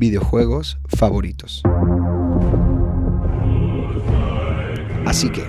[0.00, 1.62] videojuegos favoritos.
[5.06, 5.44] Así que,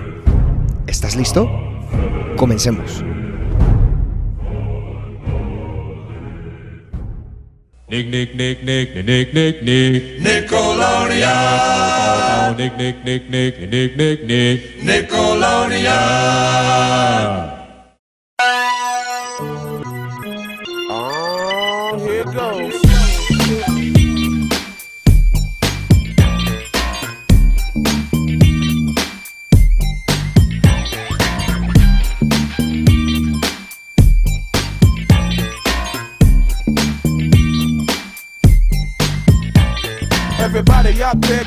[0.86, 1.50] ¿estás listo?
[2.36, 3.02] Comencemos.
[7.88, 10.20] Nick, Nick, Nick, Nick, Nick, Nick, Nick.
[10.20, 12.56] Nickelodeon.
[12.56, 14.82] Nick, Nick, Nick, Nick, Nick, Nick, Nick.
[14.82, 17.51] Nickelodeon.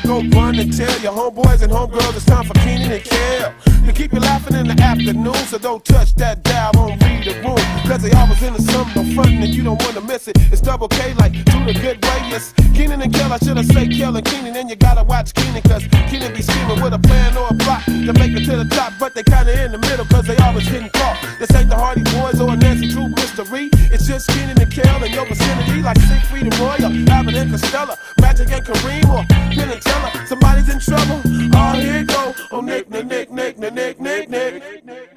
[0.06, 3.52] Go run and tell your homeboys and homegirls it's time for Keenan and Kel.
[3.86, 7.34] To keep you laughing in the afternoon, so don't touch that dial, won't read the
[7.42, 7.58] room.
[7.86, 10.36] Cause they always in the summer, no front, and you don't wanna miss it.
[10.52, 12.20] It's double K like do the good way.
[12.30, 15.34] Yes, Keenan and Kel, I should have said Kel and Keenan, and you gotta watch
[15.34, 18.56] Keenan, cause Keenan be scheming with a plan or a plot to make it to
[18.56, 21.18] the top, but they kinda in the middle, cause they always getting caught.
[21.38, 23.70] This ain't the Hardy Boys or a Nancy Drew mystery.
[23.90, 27.50] It's just Keenan and Kel in your vicinity, like Siegfried and Roy, or Abbott and
[27.50, 29.22] Costello, Magic and Kareem, or
[29.54, 29.95] Penn and Teller.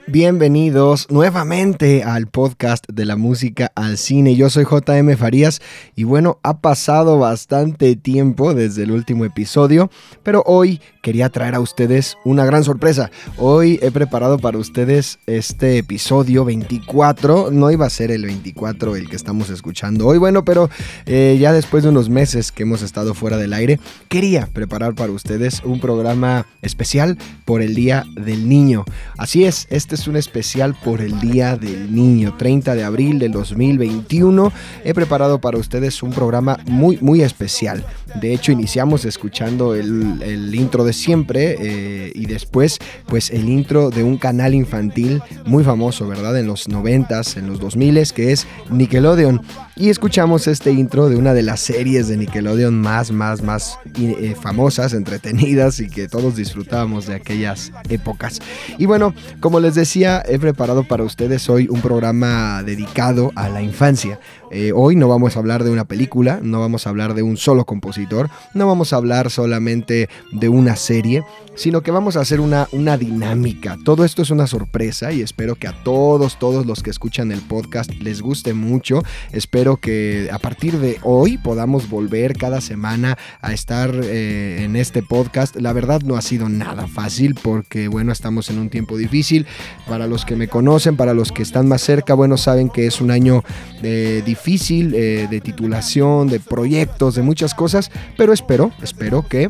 [0.08, 4.36] Bienvenidos nuevamente al podcast de la música al cine.
[4.36, 5.62] Yo soy JM Farías
[5.96, 9.92] y bueno, ha pasado bastante tiempo desde el último episodio,
[10.24, 13.12] pero hoy quería traer a ustedes una gran sorpresa.
[13.38, 17.52] Hoy he preparado para ustedes este episodio 24.
[17.52, 20.70] No iba a ser el 24 el que estamos escuchando hoy, bueno, pero
[21.06, 25.12] eh, ya después de unos meses que hemos estado fuera del aire, quería preparar para
[25.12, 28.86] ustedes un programa especial por el Día del Niño.
[29.18, 33.32] Así es, este es un especial por el Día del Niño, 30 de abril del
[33.32, 34.52] 2021.
[34.84, 37.86] He preparado para ustedes un programa muy, muy especial.
[38.20, 43.90] De hecho, iniciamos escuchando el, el intro de siempre eh, y después, pues el intro
[43.90, 46.38] de un canal infantil muy famoso, ¿verdad?
[46.38, 49.42] En los 90s, en los 2000s, que es Nickelodeon.
[49.76, 54.36] Y escuchamos este intro de una de las series de Nickelodeon más, más, más eh,
[54.40, 58.42] famosas, entretenidas y que todos disfrutábamos de aquellas épocas.
[58.78, 63.62] Y bueno, como les decía, he preparado para ustedes hoy un programa dedicado a la
[63.62, 64.20] infancia.
[64.52, 67.38] Eh, hoy no vamos a hablar de una película, no vamos a hablar de un
[67.38, 71.24] solo compositor, no vamos a hablar solamente de una serie,
[71.56, 73.78] sino que vamos a hacer una, una dinámica.
[73.86, 77.42] Todo esto es una sorpresa y espero que a todos, todos los que escuchan el
[77.42, 79.04] podcast les guste mucho.
[79.32, 85.04] Espero que a partir de hoy podamos volver cada semana a estar eh, en este
[85.04, 85.56] podcast.
[85.58, 89.46] La verdad no ha sido nada fácil porque, bueno, estamos en un tiempo difícil.
[89.88, 93.00] Para los que me conocen, para los que están más cerca, bueno, saben que es
[93.00, 93.44] un año
[93.84, 99.50] eh, difícil eh, de titulación, de proyectos, de muchas cosas, pero espero, espero que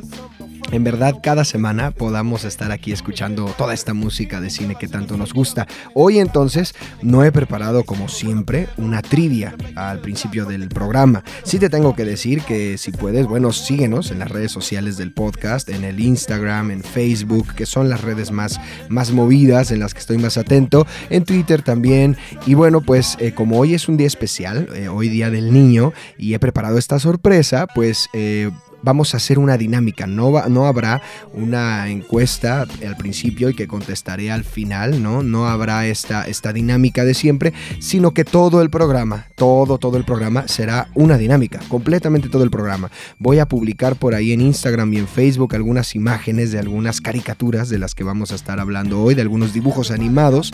[0.71, 5.17] en verdad cada semana podamos estar aquí escuchando toda esta música de cine que tanto
[5.17, 5.67] nos gusta.
[5.93, 11.23] Hoy entonces no he preparado como siempre una trivia al principio del programa.
[11.43, 15.11] Sí te tengo que decir que si puedes, bueno, síguenos en las redes sociales del
[15.11, 18.59] podcast, en el Instagram, en Facebook, que son las redes más,
[18.89, 22.17] más movidas, en las que estoy más atento, en Twitter también.
[22.45, 25.93] Y bueno, pues eh, como hoy es un día especial, eh, hoy día del niño,
[26.17, 28.09] y he preparado esta sorpresa, pues...
[28.13, 28.49] Eh,
[28.81, 30.07] vamos a hacer una dinámica.
[30.07, 31.01] No, va, no habrá
[31.33, 35.23] una encuesta al principio y que contestaré al final, ¿no?
[35.23, 40.05] No habrá esta, esta dinámica de siempre, sino que todo el programa, todo, todo el
[40.05, 42.89] programa será una dinámica, completamente todo el programa.
[43.17, 47.69] Voy a publicar por ahí en Instagram y en Facebook algunas imágenes de algunas caricaturas
[47.69, 50.53] de las que vamos a estar hablando hoy, de algunos dibujos animados,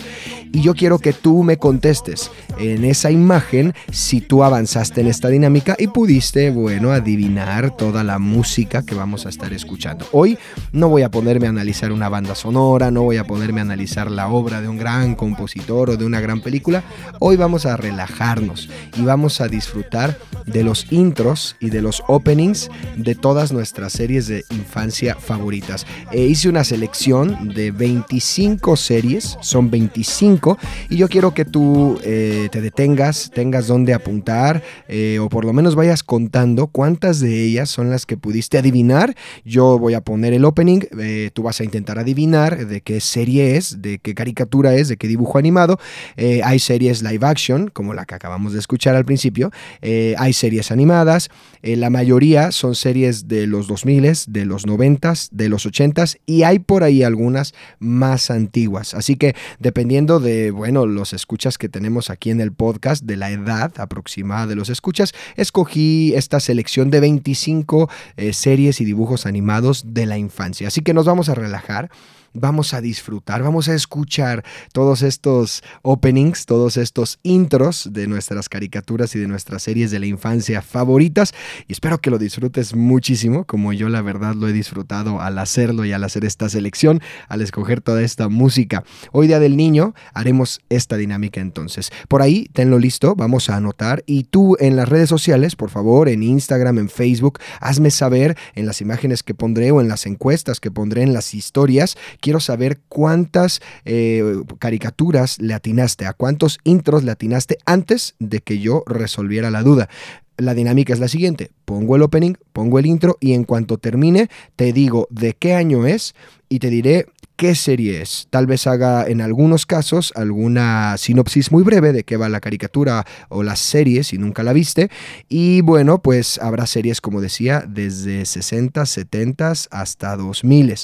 [0.51, 5.30] y yo quiero que tú me contestes en esa imagen si tú avanzaste en esta
[5.30, 10.06] dinámica y pudiste, bueno, adivinar toda la música que vamos a estar escuchando.
[10.12, 10.38] Hoy
[10.71, 14.09] no voy a ponerme a analizar una banda sonora, no voy a ponerme a analizar
[14.09, 16.83] la obra de un gran compositor o de una gran película.
[17.19, 22.69] Hoy vamos a relajarnos y vamos a disfrutar de los intros y de los openings
[22.95, 25.85] de todas nuestras series de infancia favoritas.
[26.11, 30.57] E hice una selección de 25 series, son 25,
[30.89, 35.53] y yo quiero que tú eh, te detengas, tengas donde apuntar, eh, o por lo
[35.53, 39.16] menos vayas contando cuántas de ellas son las que pudiste adivinar.
[39.44, 43.57] Yo voy a poner el opening, eh, tú vas a intentar adivinar de qué serie
[43.57, 45.80] es, de qué caricatura es, de qué dibujo animado.
[46.18, 49.52] Eh, hay series live action, como la que acabamos de escuchar al principio.
[49.81, 51.30] Eh, hay series animadas.
[51.62, 56.60] la mayoría son series de los 2000, de los 90, de los 80 y hay
[56.60, 58.94] por ahí algunas más antiguas.
[58.94, 63.31] Así que dependiendo de, bueno, los escuchas que tenemos aquí en el podcast, de la
[63.31, 69.94] edad aproximada de los escuchas, escogí esta selección de 25 eh, series y dibujos animados
[69.94, 70.68] de la infancia.
[70.68, 71.89] Así que nos vamos a relajar
[72.35, 74.43] vamos a disfrutar, vamos a escuchar
[74.73, 80.05] todos estos openings, todos estos intros de nuestras caricaturas y de nuestras series de la
[80.05, 81.33] infancia favoritas
[81.67, 85.85] y espero que lo disfrutes muchísimo como yo la verdad lo he disfrutado al hacerlo
[85.85, 88.83] y al hacer esta selección, al escoger toda esta música.
[89.11, 91.91] Hoy día del niño haremos esta dinámica entonces.
[92.07, 96.09] Por ahí, tenlo listo, vamos a anotar y tú en las redes sociales, por favor,
[96.09, 100.59] en Instagram, en Facebook, hazme saber en las imágenes que pondré o en las encuestas
[100.59, 101.95] que pondré en las historias
[102.25, 108.57] quiero saber cuántas eh, caricaturas le atinaste, a cuántos intros le atinaste antes de que
[108.57, 109.89] yo resolviera la duda.
[110.36, 114.30] La dinámica es la siguiente, pongo el opening, pongo el intro y en cuanto termine
[114.56, 116.16] te digo de qué año es
[116.50, 118.27] y te diré qué serie es.
[118.29, 123.05] Tal vez haga en algunos casos alguna sinopsis muy breve de qué va la caricatura
[123.29, 124.89] o la serie si nunca la viste.
[125.29, 130.75] Y bueno, pues habrá series, como decía, desde 60, 70 hasta 2000.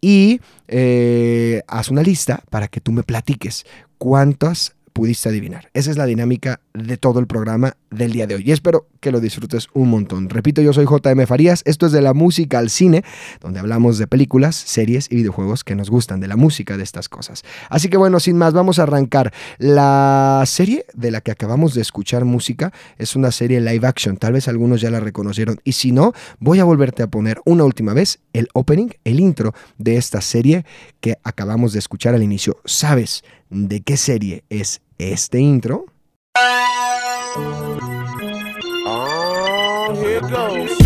[0.00, 3.64] Y eh, haz una lista para que tú me platiques
[3.98, 5.68] cuántas pudiste adivinar.
[5.74, 8.44] Esa es la dinámica de todo el programa del día de hoy.
[8.46, 10.28] Y espero que lo disfrutes un montón.
[10.28, 11.62] Repito, yo soy JM Farías.
[11.64, 13.04] Esto es de la música al cine,
[13.40, 17.08] donde hablamos de películas, series y videojuegos que nos gustan, de la música de estas
[17.08, 17.42] cosas.
[17.68, 19.32] Así que bueno, sin más, vamos a arrancar.
[19.58, 24.16] La serie de la que acabamos de escuchar música es una serie live action.
[24.16, 25.60] Tal vez algunos ya la reconocieron.
[25.64, 29.52] Y si no, voy a volverte a poner una última vez el opening, el intro
[29.78, 30.64] de esta serie
[31.00, 32.58] que acabamos de escuchar al inicio.
[32.64, 35.86] ¿Sabes de qué serie es este intro?
[40.32, 40.81] Goes.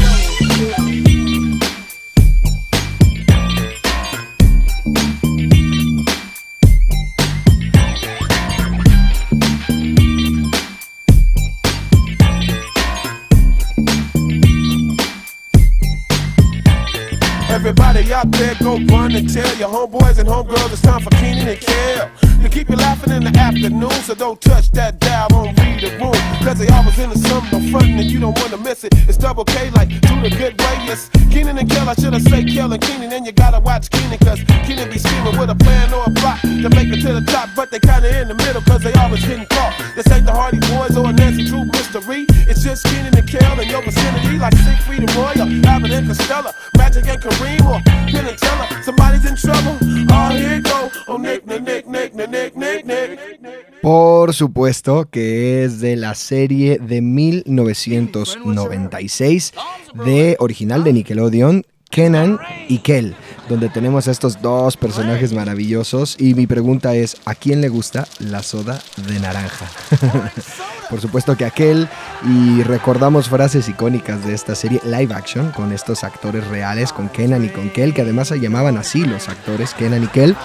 [18.16, 21.60] Out there go run and tell your homeboys and homegirls it's time for Keenan and
[21.60, 22.10] Kel.
[22.42, 25.90] To keep you laughing in the afternoon, so don't touch that dial, won't read the
[26.00, 26.16] room.
[26.40, 28.94] Cause they always in the summer front and you don't wanna miss it.
[29.08, 30.76] It's double K like do the good way.
[31.30, 34.18] Keenan and Kel, I should have said Kel and Keenan, and you gotta watch Keenan
[34.18, 37.20] cause Keenan be scheming with a plan or a plot to make it to the
[37.20, 39.74] top, but they kinda in the middle cause they always getting caught.
[39.94, 42.24] This ain't the Hardy Boys or Nancy True mystery.
[42.48, 45.50] It's just Keenan and Kel in your vicinity like Siegfried and Roy or
[53.82, 59.54] Por supuesto que es de la serie de 1996
[60.04, 62.38] de original de Nickelodeon, Kenan
[62.68, 63.16] y Kel
[63.48, 68.06] donde tenemos a estos dos personajes maravillosos y mi pregunta es, ¿a quién le gusta
[68.18, 69.66] la soda de naranja?
[70.90, 71.88] Por supuesto que a Kel
[72.24, 77.44] y recordamos frases icónicas de esta serie live action con estos actores reales, con Kenan
[77.44, 80.36] y con Kel, que además se llamaban así los actores, Kenan y Kel.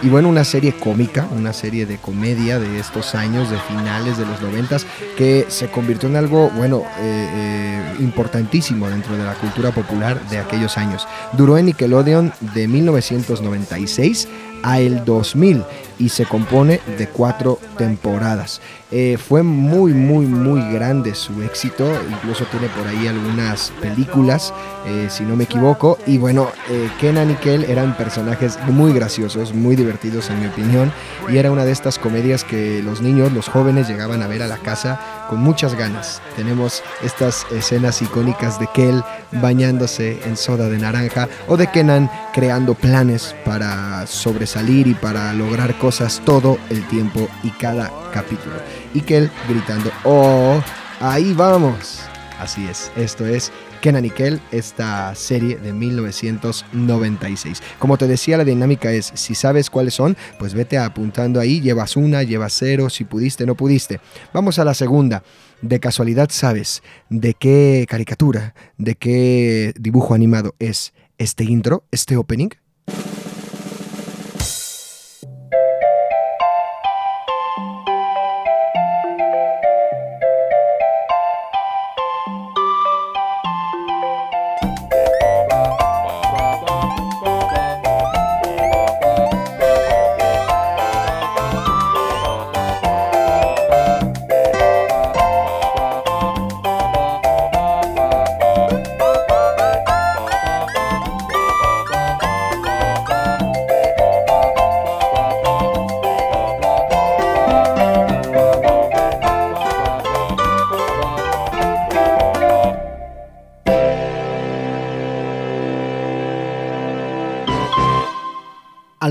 [0.00, 4.26] Y bueno, una serie cómica, una serie de comedia de estos años, de finales de
[4.26, 4.86] los noventas,
[5.16, 10.38] que se convirtió en algo, bueno, eh, eh, importantísimo dentro de la cultura popular de
[10.38, 11.08] aquellos años.
[11.32, 14.28] Duró en Nickelodeon de 1996
[14.62, 15.64] a el 2000
[15.98, 18.60] y se compone de cuatro temporadas.
[18.90, 24.54] Eh, fue muy, muy, muy grande su éxito, incluso tiene por ahí algunas películas,
[24.86, 29.52] eh, si no me equivoco, y bueno, eh, Kenan y Kel eran personajes muy graciosos,
[29.52, 30.90] muy divertidos en mi opinión,
[31.28, 34.48] y era una de estas comedias que los niños, los jóvenes llegaban a ver a
[34.48, 36.22] la casa con muchas ganas.
[36.34, 39.02] Tenemos estas escenas icónicas de Kel
[39.32, 45.76] bañándose en soda de naranja o de Kenan creando planes para sobresalir y para lograr
[45.76, 45.87] cosas
[46.24, 48.56] todo el tiempo y cada capítulo.
[48.94, 50.62] Y Kel gritando, ¡Oh!
[51.00, 52.00] Ahí vamos.
[52.38, 54.12] Así es, esto es Kenan y
[54.52, 57.62] esta serie de 1996.
[57.78, 61.96] Como te decía, la dinámica es, si sabes cuáles son, pues vete apuntando ahí, llevas
[61.96, 64.00] una, llevas cero, si pudiste, no pudiste.
[64.32, 65.22] Vamos a la segunda.
[65.62, 72.50] ¿De casualidad sabes de qué caricatura, de qué dibujo animado es este intro, este opening?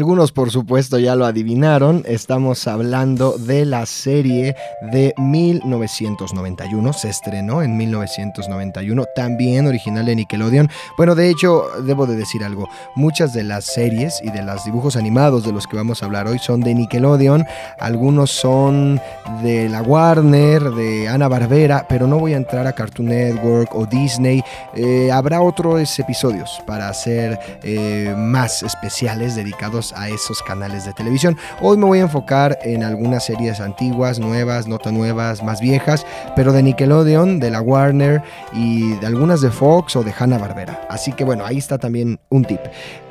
[0.07, 4.55] Algunos por supuesto ya lo adivinaron, estamos hablando de la serie
[4.93, 10.69] de 1991, se estrenó en 1991, también original de Nickelodeon.
[10.95, 14.95] Bueno, de hecho, debo de decir algo, muchas de las series y de los dibujos
[14.95, 17.45] animados de los que vamos a hablar hoy son de Nickelodeon,
[17.77, 19.01] algunos son
[19.43, 23.85] de la Warner, de Ana Barbera, pero no voy a entrar a Cartoon Network o
[23.85, 24.41] Disney,
[24.73, 31.37] Eh, habrá otros episodios para hacer eh, más especiales dedicados a esos canales de televisión.
[31.61, 36.05] Hoy me voy a enfocar en algunas series antiguas, nuevas, no tan nuevas, más viejas,
[36.35, 38.21] pero de Nickelodeon, de la Warner
[38.53, 40.87] y de algunas de Fox o de Hanna Barbera.
[40.89, 42.61] Así que bueno, ahí está también un tip.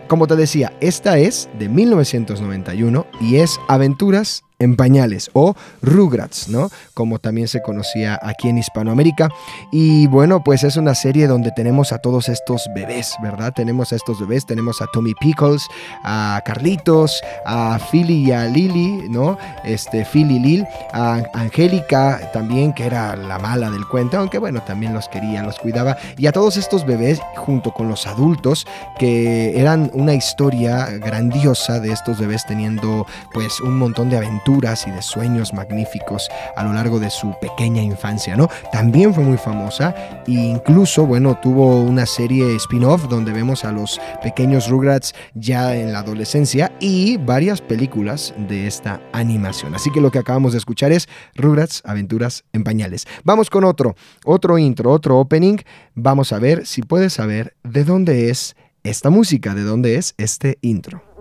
[0.09, 6.71] Como te decía, esta es de 1991 y es Aventuras en pañales o Rugrats, ¿no?
[6.95, 9.29] Como también se conocía aquí en Hispanoamérica.
[9.71, 13.53] Y bueno, pues es una serie donde tenemos a todos estos bebés, ¿verdad?
[13.55, 15.67] Tenemos a estos bebés, tenemos a Tommy Pickles,
[16.05, 19.37] a Carlitos, a Philly y a Lily, ¿no?
[19.65, 24.95] Este, Philly Lil, a Angélica también, que era la mala del cuento, aunque bueno, también
[24.95, 25.99] los quería, los cuidaba.
[26.17, 28.67] Y a todos estos bebés, junto con los adultos,
[28.99, 34.91] que eran una historia grandiosa de estos bebés teniendo pues un montón de aventuras y
[34.93, 38.49] de sueños magníficos a lo largo de su pequeña infancia, ¿no?
[38.71, 39.93] También fue muy famosa
[40.25, 45.93] e incluso, bueno, tuvo una serie spin-off donde vemos a los pequeños Rugrats ya en
[45.93, 49.75] la adolescencia y varias películas de esta animación.
[49.75, 53.05] Así que lo que acabamos de escuchar es Rugrats Aventuras en Pañales.
[53.25, 55.57] Vamos con otro, otro intro, otro opening.
[55.97, 60.59] Vamos a ver si puedes saber de dónde es esta música, de dónde es este
[60.63, 61.16] intro.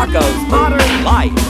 [0.00, 1.49] Rocco's Modern Life.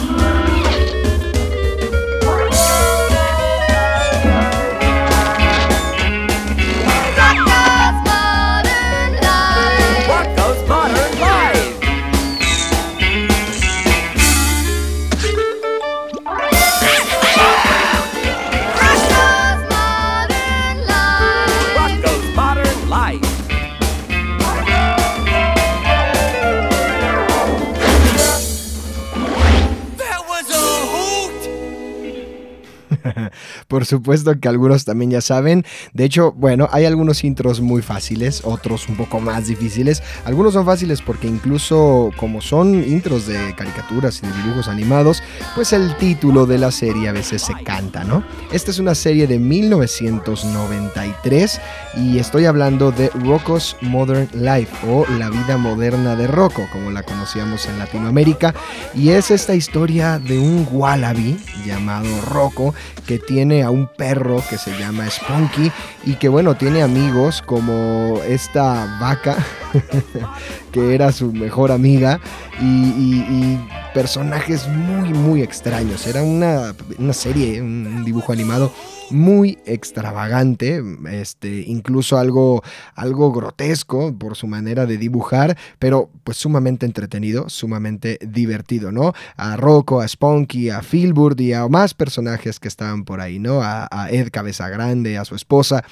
[33.71, 35.63] Por supuesto que algunos también ya saben.
[35.93, 40.03] De hecho, bueno, hay algunos intros muy fáciles, otros un poco más difíciles.
[40.25, 45.23] Algunos son fáciles porque incluso como son intros de caricaturas y de dibujos animados,
[45.55, 48.25] pues el título de la serie a veces se canta, ¿no?
[48.51, 51.61] Esta es una serie de 1993
[51.95, 57.03] y estoy hablando de Rocco's Modern Life o La vida moderna de Rocco, como la
[57.03, 58.53] conocíamos en Latinoamérica.
[58.93, 62.75] Y es esta historia de un wallaby llamado Rocco
[63.07, 65.71] que tiene a un perro que se llama Spunky
[66.05, 69.37] y que bueno, tiene amigos como esta vaca
[70.71, 72.19] que era su mejor amiga
[72.59, 76.07] y, y- personajes muy muy extraños.
[76.07, 78.71] Era una, una serie, un dibujo animado
[79.11, 82.63] muy extravagante, este, incluso algo,
[82.95, 89.13] algo grotesco por su manera de dibujar, pero pues sumamente entretenido, sumamente divertido, ¿no?
[89.35, 93.61] A Rocco, a Spunky, a Filbert y a más personajes que estaban por ahí, ¿no?
[93.61, 95.83] A, a Ed Cabeza Grande, a su esposa.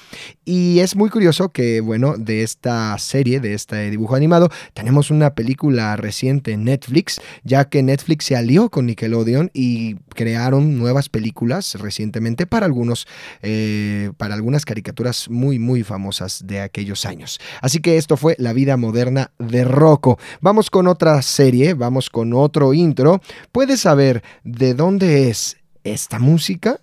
[0.44, 5.34] Y es muy curioso que, bueno, de esta serie, de este dibujo animado, tenemos una
[5.34, 11.74] película reciente en Netflix, ya que Netflix se alió con Nickelodeon y crearon nuevas películas
[11.74, 13.06] recientemente para algunos,
[13.42, 17.40] eh, para algunas caricaturas muy, muy famosas de aquellos años.
[17.60, 20.18] Así que esto fue La vida moderna de Rocco.
[20.40, 23.20] Vamos con otra serie, vamos con otro intro.
[23.52, 26.80] ¿Puedes saber de dónde es esta música?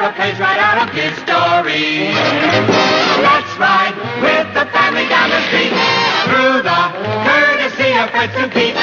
[0.00, 2.08] They're a page right out of his story.
[3.20, 3.92] Let's ride
[4.24, 5.72] with the family down the street
[6.24, 6.82] through the
[7.28, 8.74] courtesy of Fritz and Pete.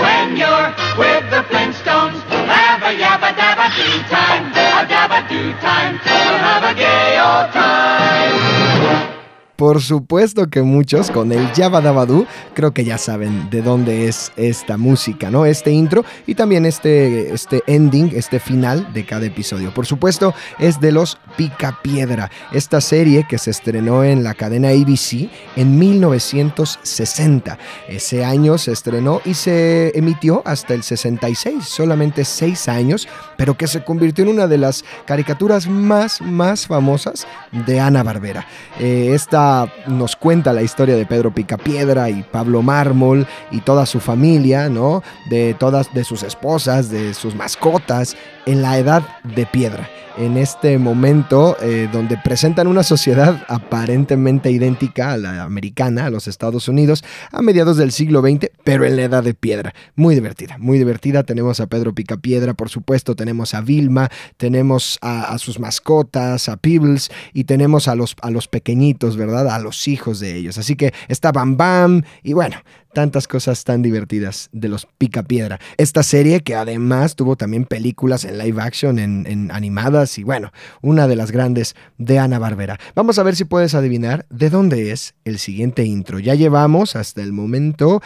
[0.00, 2.16] When you're with the Flintstones,
[2.48, 6.00] have a yabba dabba do time, a dabba do time.
[6.04, 9.21] We'll have a gay old time.
[9.56, 14.78] Por supuesto que muchos con el Yabadabadoo creo que ya saben de dónde es esta
[14.78, 15.44] música, ¿no?
[15.44, 19.72] Este intro y también este, este ending, este final de cada episodio.
[19.74, 25.28] Por supuesto es de los Picapiedra, esta serie que se estrenó en la cadena ABC
[25.56, 27.58] en 1960.
[27.88, 33.06] Ese año se estrenó y se emitió hasta el 66, solamente seis años,
[33.36, 37.26] pero que se convirtió en una de las caricaturas más, más famosas
[37.66, 38.46] de Ana Barbera.
[38.78, 39.51] esta
[39.86, 45.02] nos cuenta la historia de Pedro Picapiedra y Pablo Mármol y toda su familia, ¿no?
[45.30, 50.78] De todas de sus esposas, de sus mascotas en la edad de piedra en este
[50.78, 57.04] momento eh, donde presentan una sociedad aparentemente idéntica a la americana, a los Estados Unidos,
[57.30, 59.74] a mediados del siglo XX, pero en la edad de piedra.
[59.94, 61.22] Muy divertida, muy divertida.
[61.22, 67.10] Tenemos a Pedro Picapiedra, por supuesto, tenemos a Vilma, tenemos a, sus mascotas, a Peebles,
[67.32, 69.48] y tenemos a los, a los pequeñitos, ¿verdad?
[69.48, 70.58] A los hijos de ellos.
[70.58, 72.56] Así que está Bam Bam, y bueno,
[72.92, 75.58] tantas cosas tan divertidas de los Picapiedra.
[75.76, 81.06] Esta serie que además tuvo también películas en live action, en, animadas y bueno, una
[81.06, 82.78] de las grandes de Ana Barbera.
[82.94, 86.18] Vamos a ver si puedes adivinar de dónde es el siguiente intro.
[86.18, 88.02] Ya llevamos hasta el momento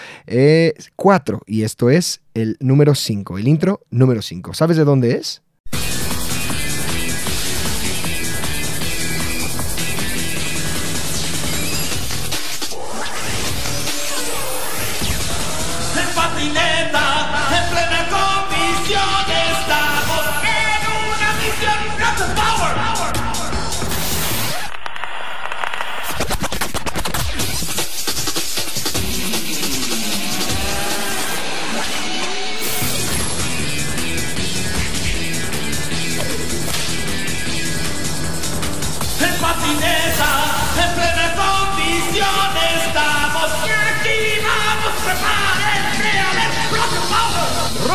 [0.97, 4.55] 4 y esto es el número 5, el intro número 5.
[4.55, 5.43] ¿Sabes de dónde es?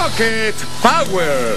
[0.03, 1.55] Rocket Power.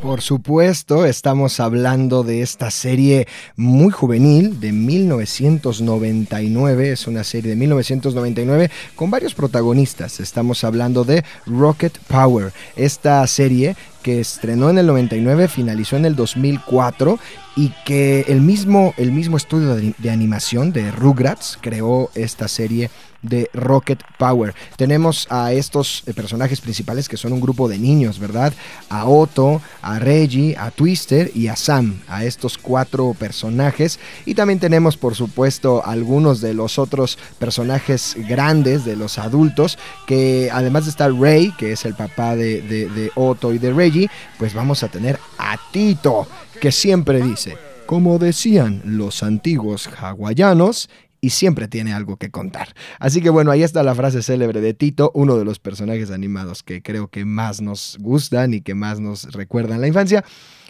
[0.00, 6.92] Por supuesto, estamos hablando de esta serie muy juvenil de 1999.
[6.92, 10.20] Es una serie de 1999 con varios protagonistas.
[10.20, 12.52] Estamos hablando de Rocket Power.
[12.76, 17.18] Esta serie que estrenó en el 99, finalizó en el 2004
[17.56, 22.88] y que el mismo, el mismo estudio de, de animación de Rugrats creó esta serie
[23.28, 24.54] de Rocket Power.
[24.76, 28.52] Tenemos a estos eh, personajes principales que son un grupo de niños, ¿verdad?
[28.88, 33.98] A Otto, a Reggie, a Twister y a Sam, a estos cuatro personajes.
[34.24, 40.48] Y también tenemos, por supuesto, algunos de los otros personajes grandes, de los adultos, que
[40.52, 44.10] además de estar Ray, que es el papá de, de- de Otto y de Reggie,
[44.38, 46.26] pues vamos a tener a Tito,
[46.60, 50.88] que siempre dice, como decían los antiguos hawaianos,
[51.26, 52.72] y siempre tiene algo que contar.
[53.00, 56.62] Así que bueno, ahí está la frase célebre de Tito, uno de los personajes animados
[56.62, 60.24] que creo que más nos gustan y que más nos recuerdan la infancia.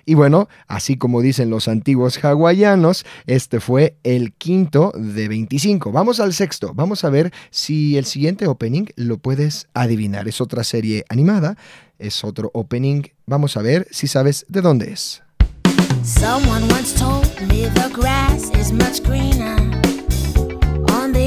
[0.07, 5.93] Y bueno, así como dicen los antiguos hawaianos, este fue el quinto de 25.
[5.93, 6.73] Vamos al sexto.
[6.73, 10.27] Vamos a ver si el siguiente opening lo puedes adivinar.
[10.27, 11.59] Es otra serie animada,
[11.99, 13.03] es otro opening.
[13.27, 15.23] Vamos a ver si sabes de dónde es.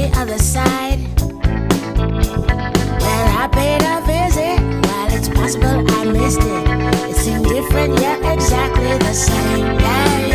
[0.00, 0.98] The other side.
[3.04, 8.18] When I paid a visit, while it's possible I missed it, it seemed different yet
[8.32, 9.66] exactly the same.
[9.80, 10.29] Yeah,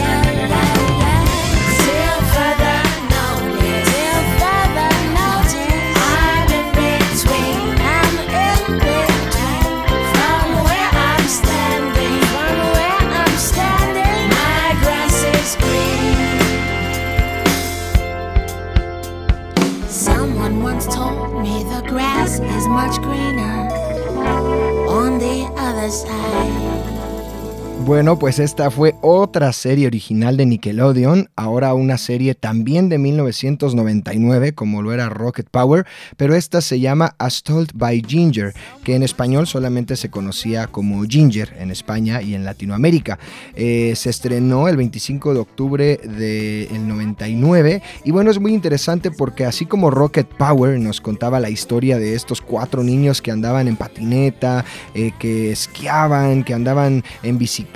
[27.86, 34.56] Bueno, pues esta fue otra serie original de Nickelodeon, ahora una serie también de 1999,
[34.56, 35.86] como lo era Rocket Power,
[36.18, 41.04] pero esta se llama As Told by Ginger, que en español solamente se conocía como
[41.04, 43.20] Ginger en España y en Latinoamérica.
[43.54, 49.46] Eh, se estrenó el 25 de octubre del 99 y bueno, es muy interesante porque
[49.46, 53.76] así como Rocket Power nos contaba la historia de estos cuatro niños que andaban en
[53.76, 57.75] patineta, eh, que esquiaban, que andaban en bicicleta,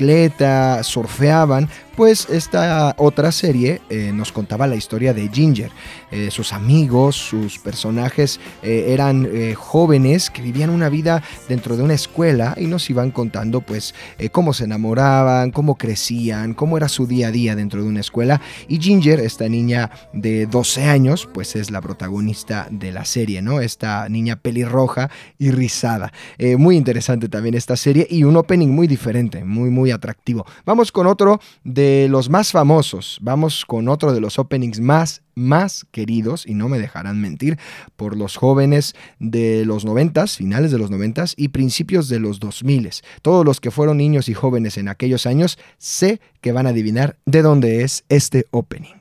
[0.84, 5.70] surfeaban, después esta otra serie eh, nos contaba la historia de Ginger.
[6.12, 11.96] Eh, sus amigos, sus personajes eh, eran jóvenes que vivían una vida dentro de una
[11.96, 13.94] escuela y nos iban contando pues
[14.32, 18.40] cómo se enamoraban, cómo crecían, cómo era su día a día dentro de una escuela.
[18.70, 23.60] Y Ginger, esta niña de 12 años, pues es la protagonista de la serie, ¿no?
[23.60, 26.14] Esta niña pelirroja y rizada.
[26.58, 30.46] Muy interesante también esta serie y un opening muy diferente, muy, muy atractivo.
[30.66, 35.86] Vamos con otro de los más famosos, vamos con otro de los openings más más
[35.92, 37.58] queridos, y no me dejarán mentir,
[37.96, 42.90] por los jóvenes de los noventas, finales de los noventas y principios de los 2000.
[43.22, 47.18] Todos los que fueron niños y jóvenes en aquellos años, sé que van a adivinar
[47.26, 49.00] de dónde es este opening.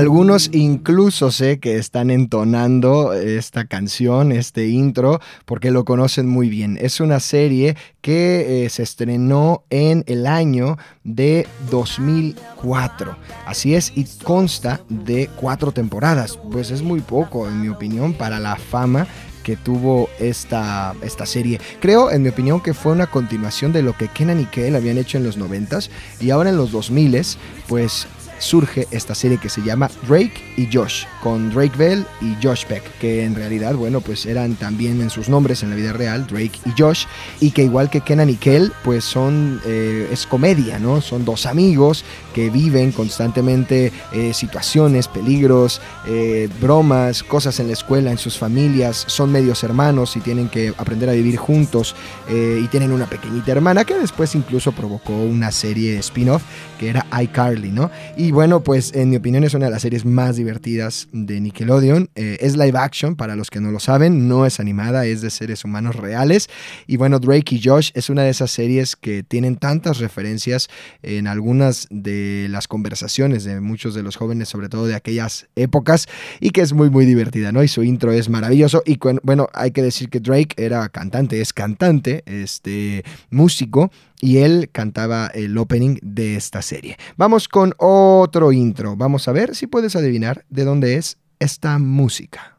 [0.00, 6.78] Algunos incluso sé que están entonando esta canción, este intro, porque lo conocen muy bien.
[6.80, 13.14] Es una serie que eh, se estrenó en el año de 2004.
[13.44, 16.38] Así es, y consta de cuatro temporadas.
[16.50, 19.06] Pues es muy poco, en mi opinión, para la fama
[19.42, 21.60] que tuvo esta, esta serie.
[21.80, 24.96] Creo, en mi opinión, que fue una continuación de lo que Kenan y Kel habían
[24.96, 27.36] hecho en los 90s y ahora en los 2000s,
[27.68, 28.06] pues
[28.40, 32.82] surge esta serie que se llama Drake y Josh, con Drake Bell y Josh Peck,
[32.98, 36.58] que en realidad, bueno, pues eran también en sus nombres en la vida real, Drake
[36.66, 37.04] y Josh,
[37.40, 41.00] y que igual que Kenan y Kel, pues son, eh, es comedia, ¿no?
[41.00, 48.10] Son dos amigos que viven constantemente eh, situaciones, peligros, eh, bromas, cosas en la escuela,
[48.10, 51.94] en sus familias, son medios hermanos y tienen que aprender a vivir juntos
[52.28, 56.42] eh, y tienen una pequeñita hermana que después incluso provocó una serie spin-off
[56.78, 57.90] que era iCarly, ¿no?
[58.16, 62.08] Y bueno, pues en mi opinión es una de las series más divertidas de Nickelodeon.
[62.14, 65.28] Eh, es live action, para los que no lo saben, no es animada, es de
[65.28, 66.48] seres humanos reales.
[66.86, 70.68] Y bueno, Drake y Josh es una de esas series que tienen tantas referencias
[71.02, 72.19] en algunas de
[72.50, 76.08] las conversaciones de muchos de los jóvenes, sobre todo de aquellas épocas,
[76.40, 77.62] y que es muy, muy divertida, ¿no?
[77.62, 78.82] Y su intro es maravilloso.
[78.86, 84.68] Y bueno, hay que decir que Drake era cantante, es cantante, este músico, y él
[84.72, 86.96] cantaba el opening de esta serie.
[87.16, 88.96] Vamos con otro intro.
[88.96, 92.49] Vamos a ver si puedes adivinar de dónde es esta música.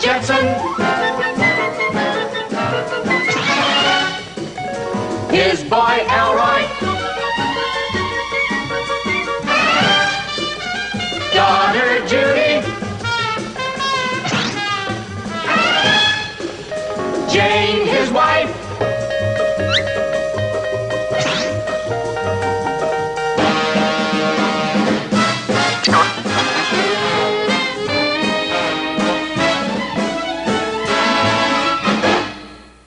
[0.00, 0.77] Jackson.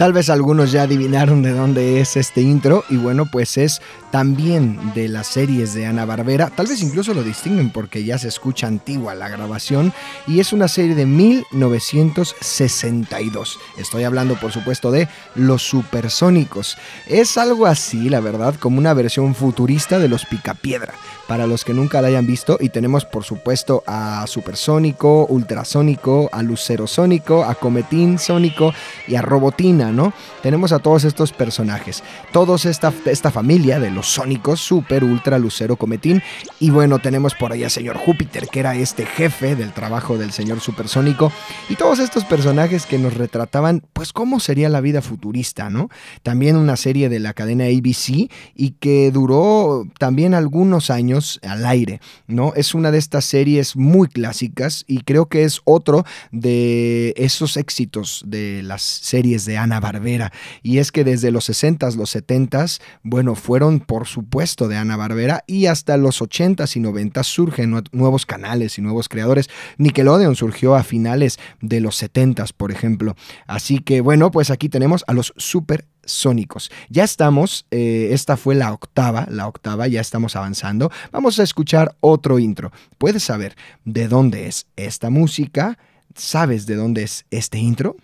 [0.02, 4.80] Tal vez algunos ya adivinaron de dónde es este intro y bueno, pues es también
[4.96, 6.50] de las series de Ana Barbera.
[6.50, 9.94] Tal vez incluso lo distinguen porque ya se escucha antigua la grabación
[10.26, 13.60] y es una serie de 1962.
[13.78, 16.80] Estoy hablando por supuesto de Los Supersónicos.
[17.06, 20.96] Es algo así, la verdad, como una versión futurista de Los Picapiedra.
[21.32, 26.44] Para los que nunca la hayan visto y tenemos por supuesto a Supersónico, Ultrasónico, a
[26.44, 28.74] Lucero Sónico, a Cometín Sónico
[29.08, 30.12] y a Robotina, ¿no?
[30.44, 35.78] Tenemos a todos estos personajes, todos esta, esta familia de los Sónicos, Super, Ultra, Lucero,
[35.78, 36.22] Cometín
[36.60, 40.34] y bueno, tenemos por ahí a señor Júpiter, que era este jefe del trabajo del
[40.34, 41.32] señor Supersónico
[41.70, 45.88] y todos estos personajes que nos retrataban pues cómo sería la vida futurista, ¿no?
[46.24, 52.00] También una serie de la cadena ABC y que duró también algunos años al aire,
[52.28, 52.54] ¿no?
[52.56, 58.24] Es una de estas series muy clásicas y creo que es otro de esos éxitos
[58.26, 60.32] de las series de Ana Barbera.
[60.64, 65.44] Y es que desde los 60s, los 70s, bueno, fueron por supuesto de Ana Barbera
[65.48, 69.50] y hasta los 80s y 90s surgen nue- nuevos canales y nuevos creadores.
[69.78, 73.16] Nickelodeon surgió a finales de los 70s, por ejemplo.
[73.48, 76.72] Así que bueno, pues aquí tenemos a los super sónicos.
[76.90, 80.92] Ya estamos, eh, esta fue la octava, la octava, ya estamos avanzando.
[81.12, 82.72] Vamos a escuchar otro intro.
[82.98, 85.78] ¿Puedes saber de dónde es esta música?
[86.16, 87.96] ¿Sabes de dónde es este intro?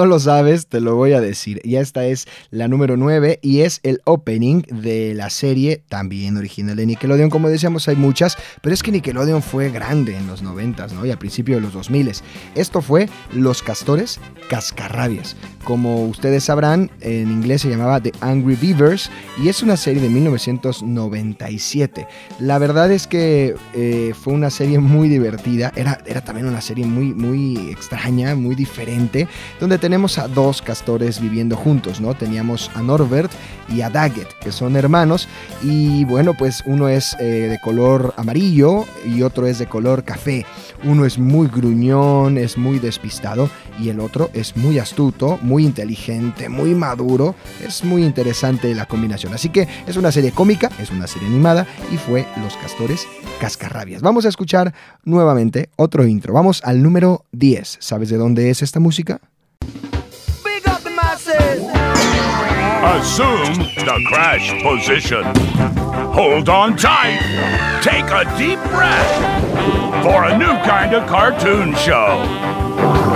[0.00, 1.60] No lo sabes, te lo voy a decir.
[1.62, 6.74] Y esta es la número 9 y es el opening de la serie, también original
[6.74, 7.28] de Nickelodeon.
[7.28, 11.04] Como decíamos, hay muchas, pero es que Nickelodeon fue grande en los 90, ¿no?
[11.04, 12.12] Y al principio de los 2000.
[12.54, 15.36] Esto fue Los Castores Cascarrabias.
[15.64, 19.10] Como ustedes sabrán, en inglés se llamaba The Angry Beavers
[19.44, 22.06] y es una serie de 1997.
[22.38, 25.74] La verdad es que eh, fue una serie muy divertida.
[25.76, 29.28] Era, era también una serie muy, muy extraña, muy diferente
[29.60, 32.14] donde tenemos a dos castores viviendo juntos, ¿no?
[32.14, 33.30] Teníamos a Norbert
[33.68, 35.26] y a Daggett, que son hermanos,
[35.64, 40.46] y bueno, pues uno es eh, de color amarillo y otro es de color café.
[40.84, 43.50] Uno es muy gruñón, es muy despistado,
[43.80, 47.34] y el otro es muy astuto, muy inteligente, muy maduro.
[47.60, 49.34] Es muy interesante la combinación.
[49.34, 53.08] Así que es una serie cómica, es una serie animada, y fue Los Castores
[53.40, 54.02] Cascarrabias.
[54.02, 54.72] Vamos a escuchar
[55.04, 56.32] nuevamente otro intro.
[56.32, 57.78] Vamos al número 10.
[57.80, 59.20] ¿Sabes de dónde es esta música?
[62.82, 65.22] Assume the crash position.
[66.14, 67.20] Hold on tight.
[67.82, 73.09] Take a deep breath for a new kind of cartoon show.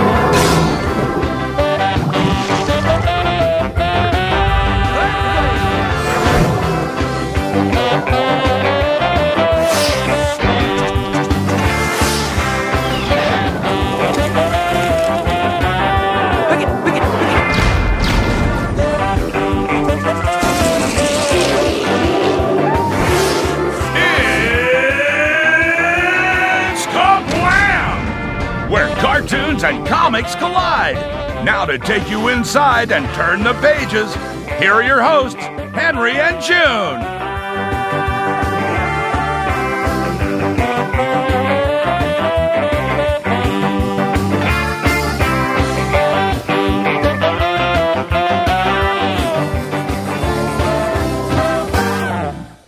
[30.15, 30.95] Comics collide.
[31.43, 34.15] Now to take you inside and turn the pages,
[34.59, 35.35] here are your hosts,
[35.75, 37.14] Henry and June.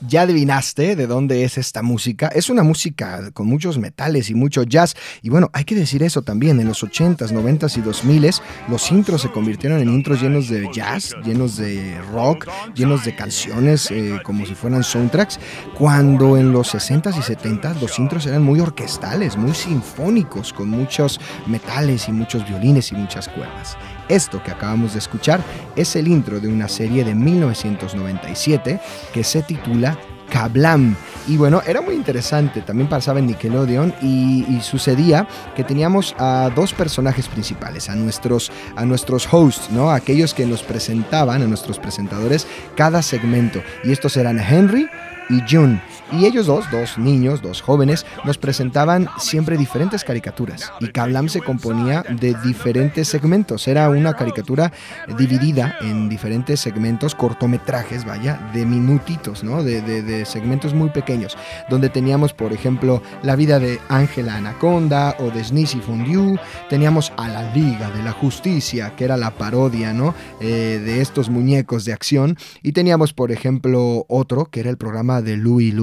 [0.08, 2.28] Ya adivinaste de dónde es esta música.
[2.28, 4.96] Es una música con muchos metales y mucho jazz.
[5.22, 6.62] Y bueno, hay que decir eso también.
[6.62, 11.14] En los 80s, 90s y 2000s, los intros se convirtieron en intros llenos de jazz,
[11.26, 15.40] llenos de rock, llenos de canciones eh, como si fueran soundtracks.
[15.78, 21.20] Cuando en los 60s y 70s los intros eran muy orquestales, muy sinfónicos, con muchos
[21.48, 23.78] metales y muchos violines y muchas cuerdas.
[24.10, 25.42] Esto que acabamos de escuchar
[25.76, 28.80] es el intro de una serie de 1997
[29.14, 29.98] que se titula
[30.30, 30.96] Kablam.
[31.28, 36.74] Y bueno, era muy interesante, también pasaba en Nickelodeon y, sucedía que teníamos a dos
[36.74, 39.92] personajes principales, a nuestros, a nuestros hosts, ¿no?
[39.92, 43.62] Aquellos que nos presentaban, a nuestros presentadores, cada segmento.
[43.84, 44.88] Y estos eran Henry
[45.30, 45.82] y June.
[46.12, 50.72] Y ellos dos, dos niños, dos jóvenes, nos presentaban siempre diferentes caricaturas.
[50.80, 53.68] Y Kablam se componía de diferentes segmentos.
[53.68, 54.72] Era una caricatura
[55.18, 59.64] dividida en diferentes segmentos, cortometrajes, vaya, de minutitos, ¿no?
[59.64, 61.38] De, de- segmentos muy pequeños.
[61.70, 66.40] Donde teníamos, por ejemplo, la vida de Ángela Anaconda o de Sneezy Fondue.
[66.70, 70.16] Teníamos a la Liga de la Justicia, que era la parodia, ¿no?
[70.40, 72.38] Eh, de estos muñecos de acción.
[72.64, 75.74] Y teníamos, por ejemplo, otro, que era el programa de Louie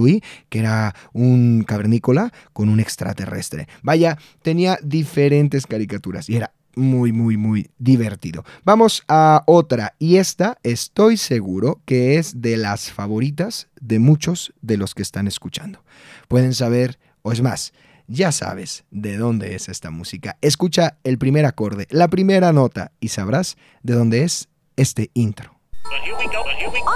[0.49, 3.69] Que era un cavernícola con un extraterrestre.
[3.83, 8.45] Vaya, tenía diferentes caricaturas y era muy, muy, muy divertido.
[8.65, 14.77] Vamos a otra y esta estoy seguro que es de las favoritas de muchos de
[14.77, 15.85] los que están escuchando.
[16.29, 17.73] Pueden saber, o es más,
[18.07, 20.37] ya sabes de dónde es esta música.
[20.41, 25.54] Escucha el primer acorde, la primera nota y sabrás de dónde es este intro.
[25.85, 26.93] But here we go, but here we go.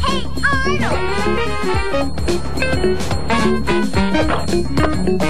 [0.00, 0.24] Hey,
[5.12, 5.29] Arnold!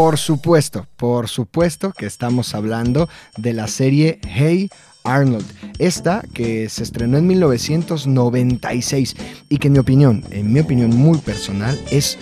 [0.00, 4.70] Por supuesto, por supuesto que estamos hablando de la serie Hey
[5.04, 5.44] Arnold.
[5.78, 9.14] Esta que se estrenó en 1996
[9.50, 12.16] y que en mi opinión, en mi opinión muy personal, es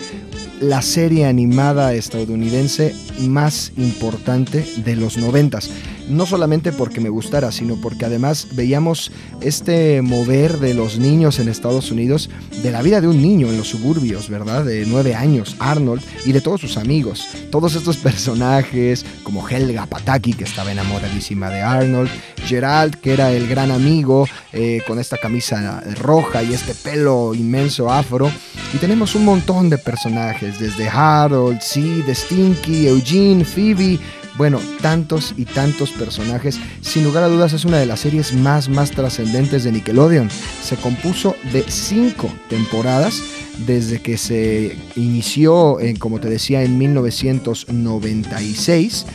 [0.59, 5.71] la serie animada estadounidense más importante de los noventas.
[6.09, 11.47] No solamente porque me gustara, sino porque además veíamos este mover de los niños en
[11.47, 12.29] Estados Unidos,
[12.63, 14.65] de la vida de un niño en los suburbios, ¿verdad?
[14.65, 17.27] De nueve años, Arnold, y de todos sus amigos.
[17.51, 22.09] Todos estos personajes, como Helga Pataki, que estaba enamoradísima de Arnold,
[22.45, 27.91] Gerald, que era el gran amigo, eh, con esta camisa roja y este pelo inmenso
[27.91, 28.31] afro.
[28.73, 33.99] Y tenemos un montón de personajes, desde Harold, Sid, Stinky, Eugene, Phoebe,
[34.39, 36.57] bueno, tantos y tantos personajes.
[36.79, 40.29] Sin lugar a dudas es una de las series más, más trascendentes de Nickelodeon.
[40.63, 43.21] Se compuso de cinco temporadas
[43.67, 49.05] desde que se inició, en, como te decía, en 1996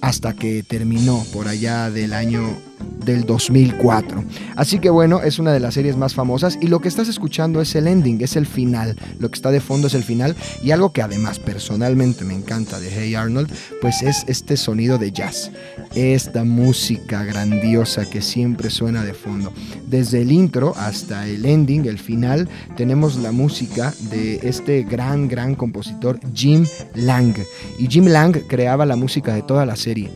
[0.00, 2.56] hasta que terminó por allá del año
[3.04, 4.24] del 2004.
[4.56, 7.60] Así que bueno, es una de las series más famosas y lo que estás escuchando
[7.60, 8.96] es el ending, es el final.
[9.18, 12.78] Lo que está de fondo es el final y algo que además personalmente me encanta
[12.80, 15.50] de Hey Arnold, pues es este sonido de jazz.
[15.94, 19.52] Esta música grandiosa que siempre suena de fondo.
[19.86, 25.54] Desde el intro hasta el ending, el final, tenemos la música de este gran, gran
[25.54, 27.34] compositor Jim Lang.
[27.78, 30.10] Y Jim Lang creaba la música de toda la serie.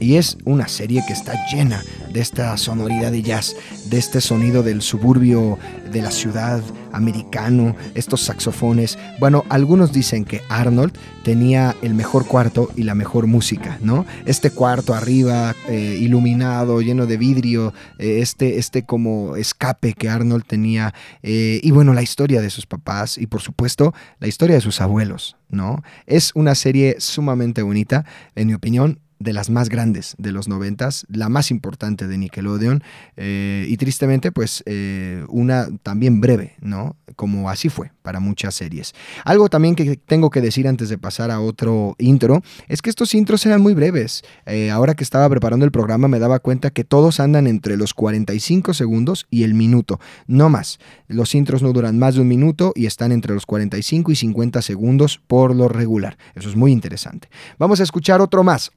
[0.00, 4.62] Y es una serie que está llena de esta sonoridad de jazz, de este sonido
[4.62, 5.58] del suburbio
[5.90, 8.98] de la ciudad americano, estos saxofones.
[9.20, 14.06] Bueno, algunos dicen que Arnold tenía el mejor cuarto y la mejor música, ¿no?
[14.24, 20.44] Este cuarto arriba, eh, iluminado, lleno de vidrio, eh, este, este como escape que Arnold
[20.46, 24.62] tenía, eh, y bueno, la historia de sus papás y por supuesto la historia de
[24.62, 25.82] sus abuelos, ¿no?
[26.06, 31.06] Es una serie sumamente bonita, en mi opinión, de las más grandes de los noventas,
[31.08, 32.82] la más importante de Nickelodeon
[33.16, 36.96] eh, y tristemente pues eh, una también breve, ¿no?
[37.16, 38.94] Como así fue para muchas series.
[39.24, 43.14] Algo también que tengo que decir antes de pasar a otro intro es que estos
[43.14, 44.22] intros eran muy breves.
[44.46, 47.94] Eh, ahora que estaba preparando el programa me daba cuenta que todos andan entre los
[47.94, 50.78] 45 segundos y el minuto, no más.
[51.08, 54.62] Los intros no duran más de un minuto y están entre los 45 y 50
[54.62, 56.16] segundos por lo regular.
[56.34, 57.28] Eso es muy interesante.
[57.58, 58.70] Vamos a escuchar otro más,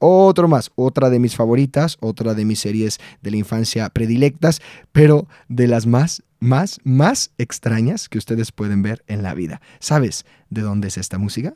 [0.48, 4.60] más, otra de mis favoritas, otra de mis series de la infancia predilectas,
[4.92, 9.60] pero de las más, más, más extrañas que ustedes pueden ver en la vida.
[9.78, 11.54] ¿Sabes de dónde es esta música?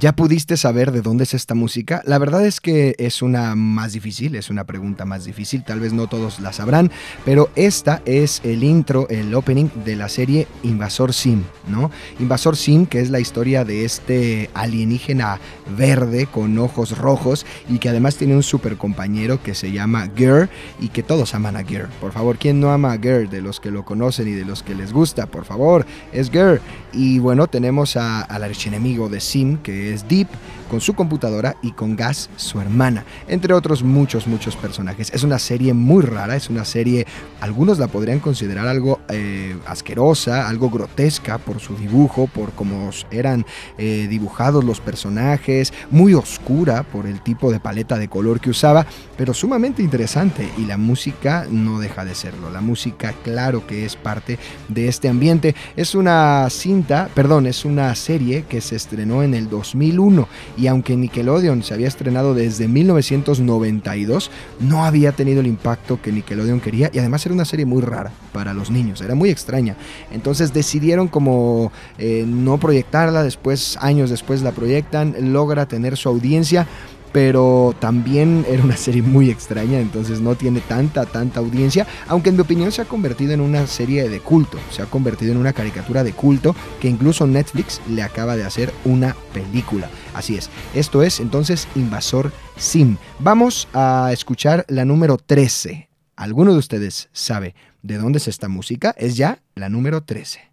[0.00, 2.00] ¿Ya pudiste saber de dónde es esta música?
[2.06, 5.92] La verdad es que es una más difícil, es una pregunta más difícil, tal vez
[5.92, 6.90] no todos la sabrán,
[7.26, 11.90] pero esta es el intro, el opening de la serie Invasor Sim, ¿no?
[12.18, 15.38] Invasor Sim, que es la historia de este alienígena
[15.76, 20.48] verde con ojos rojos y que además tiene un super compañero que se llama Ger
[20.80, 21.88] y que todos aman a Ger.
[22.00, 23.28] Por favor, ¿quién no ama a Ger?
[23.28, 26.62] De los que lo conocen y de los que les gusta, por favor, es Ger.
[26.92, 30.28] Y bueno, tenemos a- al archienemigo de Sim, que es Deep,
[30.70, 35.10] con su computadora y con Gas, su hermana, entre otros muchos, muchos personajes.
[35.12, 37.06] Es una serie muy rara, es una serie,
[37.40, 43.44] algunos la podrían considerar algo eh, asquerosa, algo grotesca por su dibujo, por cómo eran
[43.78, 48.86] eh, dibujados los personajes, muy oscura por el tipo de paleta de color que usaba,
[49.16, 52.50] pero sumamente interesante y la música no deja de serlo.
[52.50, 55.56] La música, claro que es parte de este ambiente.
[55.74, 60.28] Es una cinta, perdón, es una serie que se estrenó en el 2001
[60.60, 64.30] y aunque Nickelodeon se había estrenado desde 1992,
[64.60, 68.12] no había tenido el impacto que Nickelodeon quería y además era una serie muy rara
[68.32, 69.76] para los niños, era muy extraña.
[70.12, 76.66] Entonces decidieron como eh, no proyectarla, después, años después la proyectan, logra tener su audiencia
[77.12, 82.36] pero también era una serie muy extraña, entonces no tiene tanta, tanta audiencia, aunque en
[82.36, 85.52] mi opinión se ha convertido en una serie de culto, se ha convertido en una
[85.52, 89.88] caricatura de culto que incluso Netflix le acaba de hacer una película.
[90.14, 92.98] Así es, esto es entonces Invasor Sim.
[93.18, 95.88] Vamos a escuchar la número 13.
[96.14, 98.94] ¿Alguno de ustedes sabe de dónde es esta música?
[98.98, 100.49] Es ya la número 13.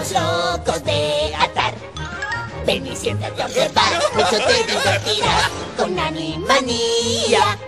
[0.00, 1.74] Estamos locos de atar.
[2.64, 7.58] Ven y siéntate a observar, mucho te divertirás con Animanía.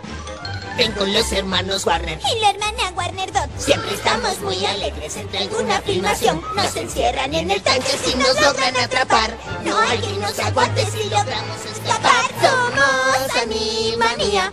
[0.78, 3.50] Ven con los hermanos Warner Y la hermana Warner Dot.
[3.58, 6.42] Siempre estamos muy alegres entre alguna filmación.
[6.54, 9.36] Nos encierran en el tanque si nos logran atrapar.
[9.64, 12.24] No hay quien nos aguante si logramos escapar.
[12.40, 14.52] Somos Animanía.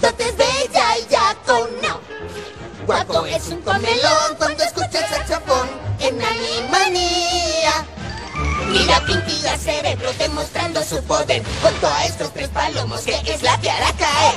[0.00, 2.00] Dot es bella y ya con no.
[2.86, 5.14] Guapo es un comelón cuando escucha el
[8.70, 11.42] Mira Pinky a cerebro demostrando su poder.
[11.60, 14.34] Junto a estos tres palomos que es la piara caer.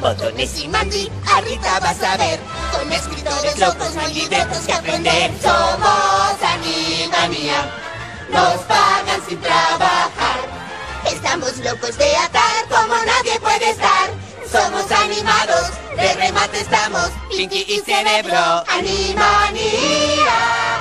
[0.00, 2.38] Botones y Mandy, ahorita vas a ver.
[2.70, 5.32] Con escritores locos no libretos que aprender.
[5.42, 7.70] Somos Animanía
[8.30, 10.40] Nos pagan sin trabajar.
[11.04, 14.10] Estamos locos de atar como nadie puede estar.
[14.50, 17.10] Somos animados, de remate estamos.
[17.30, 20.71] Pinky y cerebro es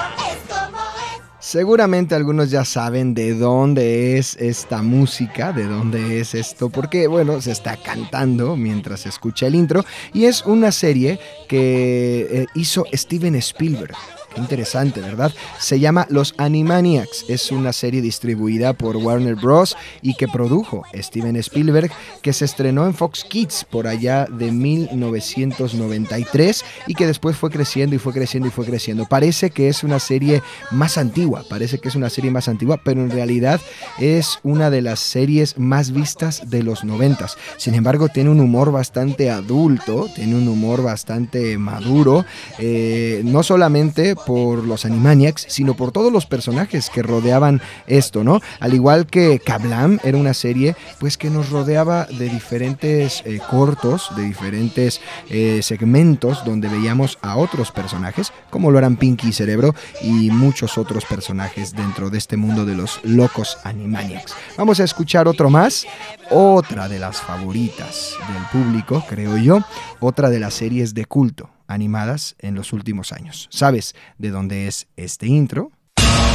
[1.52, 7.42] Seguramente algunos ya saben de dónde es esta música, de dónde es esto, porque bueno,
[7.42, 9.84] se está cantando mientras se escucha el intro
[10.14, 13.98] y es una serie que eh, hizo Steven Spielberg.
[14.34, 15.34] Qué interesante, ¿verdad?
[15.60, 17.26] Se llama Los Animaniacs.
[17.28, 19.76] Es una serie distribuida por Warner Bros.
[20.02, 26.64] y que produjo Steven Spielberg, que se estrenó en Fox Kids por allá de 1993
[26.88, 29.06] y que después fue creciendo y fue creciendo y fue creciendo.
[29.06, 33.02] Parece que es una serie más antigua, parece que es una serie más antigua, pero
[33.02, 33.60] en realidad
[34.00, 37.38] es una de las series más vistas de los noventas.
[37.58, 42.24] Sin embargo, tiene un humor bastante adulto, tiene un humor bastante maduro,
[42.60, 48.40] eh, no solamente por los Animaniacs, sino por todos los personajes que rodeaban esto, ¿no?
[48.60, 54.10] Al igual que Kablam era una serie, pues que nos rodeaba de diferentes eh, cortos,
[54.16, 59.76] de diferentes eh, segmentos donde veíamos a otros personajes, como lo eran Pinky y Cerebro
[60.02, 64.34] y muchos otros personajes dentro de este mundo de los locos Animaniacs.
[64.58, 65.86] Vamos a escuchar otro más,
[66.30, 69.60] otra de las favoritas del público, creo yo,
[70.00, 73.48] otra de las series de culto animadas en los últimos años.
[73.52, 75.72] ¿Sabes de dónde es este intro?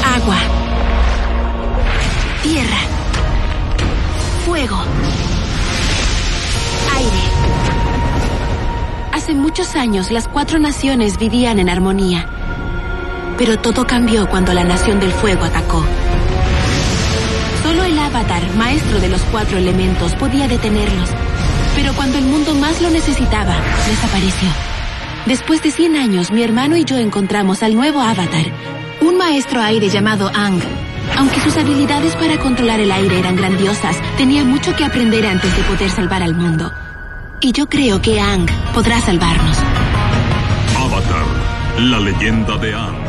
[0.04, 0.38] Agua.
[2.42, 2.78] Tierra.
[4.44, 4.78] Fuego.
[6.94, 7.56] Aire.
[9.12, 12.28] Hace muchos años las cuatro naciones vivían en armonía.
[13.38, 15.84] Pero todo cambió cuando la nación del fuego atacó.
[17.62, 21.10] Solo el avatar, maestro de los cuatro elementos, podía detenerlos.
[21.74, 23.56] Pero cuando el mundo más lo necesitaba,
[23.88, 24.75] desapareció.
[25.26, 28.46] Después de 100 años, mi hermano y yo encontramos al nuevo avatar,
[29.00, 30.60] un maestro aire llamado Ang.
[31.16, 35.62] Aunque sus habilidades para controlar el aire eran grandiosas, tenía mucho que aprender antes de
[35.64, 36.72] poder salvar al mundo.
[37.40, 39.58] Y yo creo que Ang podrá salvarnos.
[40.78, 41.24] Avatar,
[41.78, 43.05] la leyenda de Aang.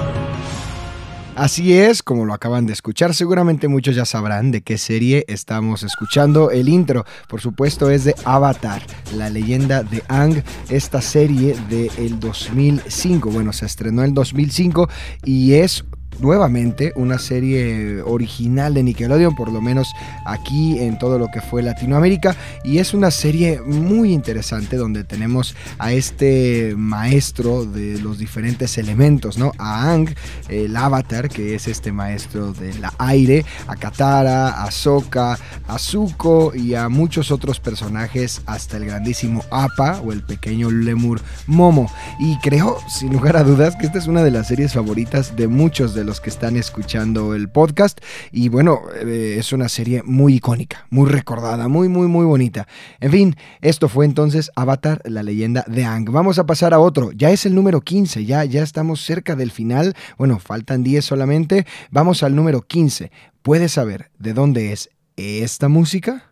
[1.38, 5.84] Así es, como lo acaban de escuchar, seguramente muchos ya sabrán de qué serie estamos
[5.84, 6.50] escuchando.
[6.50, 8.82] El intro, por supuesto, es de Avatar,
[9.14, 13.30] la leyenda de Ang, esta serie del 2005.
[13.30, 14.90] Bueno, se estrenó en 2005
[15.26, 15.86] y es
[16.20, 19.94] nuevamente una serie original de Nickelodeon, por lo menos
[20.26, 22.36] aquí en todo lo que fue Latinoamérica.
[22.64, 29.38] Y es una serie muy interesante donde tenemos a este maestro de los diferentes elementos,
[29.38, 29.52] ¿no?
[29.58, 30.10] A Ang,
[30.50, 35.38] el avatar, que es este maestro del aire, a Katara, a Sokka,
[35.68, 41.22] a Zuko y a muchos otros personajes, hasta el grandísimo Appa o el pequeño lemur
[41.46, 41.92] Momo.
[42.20, 45.48] Y creo, sin lugar a dudas, que esta es una de las series favoritas de
[45.48, 48.00] muchos de los que están escuchando el podcast.
[48.32, 52.66] Y bueno, eh, es una serie muy icónica, muy recordada, muy, muy, muy bonita.
[53.02, 56.10] En fin, esto fue entonces Avatar, la leyenda de Ang.
[56.10, 57.12] Vamos a pasar a otro.
[57.12, 59.96] Ya es el número 15, ya, ya estamos cerca del final.
[60.18, 61.68] Bueno, faltan 10 solamente.
[61.92, 63.12] Vamos al número 15.
[63.42, 66.32] ¿Puedes saber de dónde es esta música?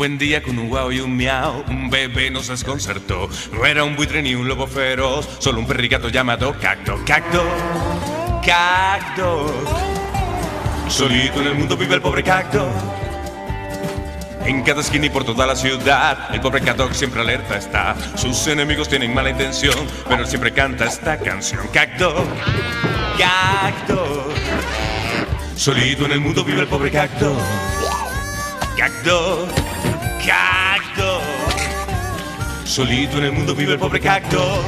[0.00, 3.28] Buen día con un guau y un miau, un bebé nos desconcertó.
[3.52, 6.98] No era un buitre ni un lobo feroz, solo un perrigato llamado Cacto.
[7.04, 7.44] Cacto,
[8.42, 9.52] Cacto.
[10.88, 12.66] Solito en el mundo vive el pobre Cacto.
[14.46, 17.94] En cada esquina y por toda la ciudad, el pobre Cacto siempre alerta está.
[18.16, 19.76] Sus enemigos tienen mala intención,
[20.08, 21.68] pero él siempre canta esta canción.
[21.74, 22.24] Cacto,
[23.18, 24.32] Cacto.
[25.56, 27.36] Solito en el mundo vive el pobre Cacto.
[28.78, 29.46] Cacto,
[30.26, 31.20] cacto.
[32.64, 34.62] Solito en el mundo vive el pobre cacto.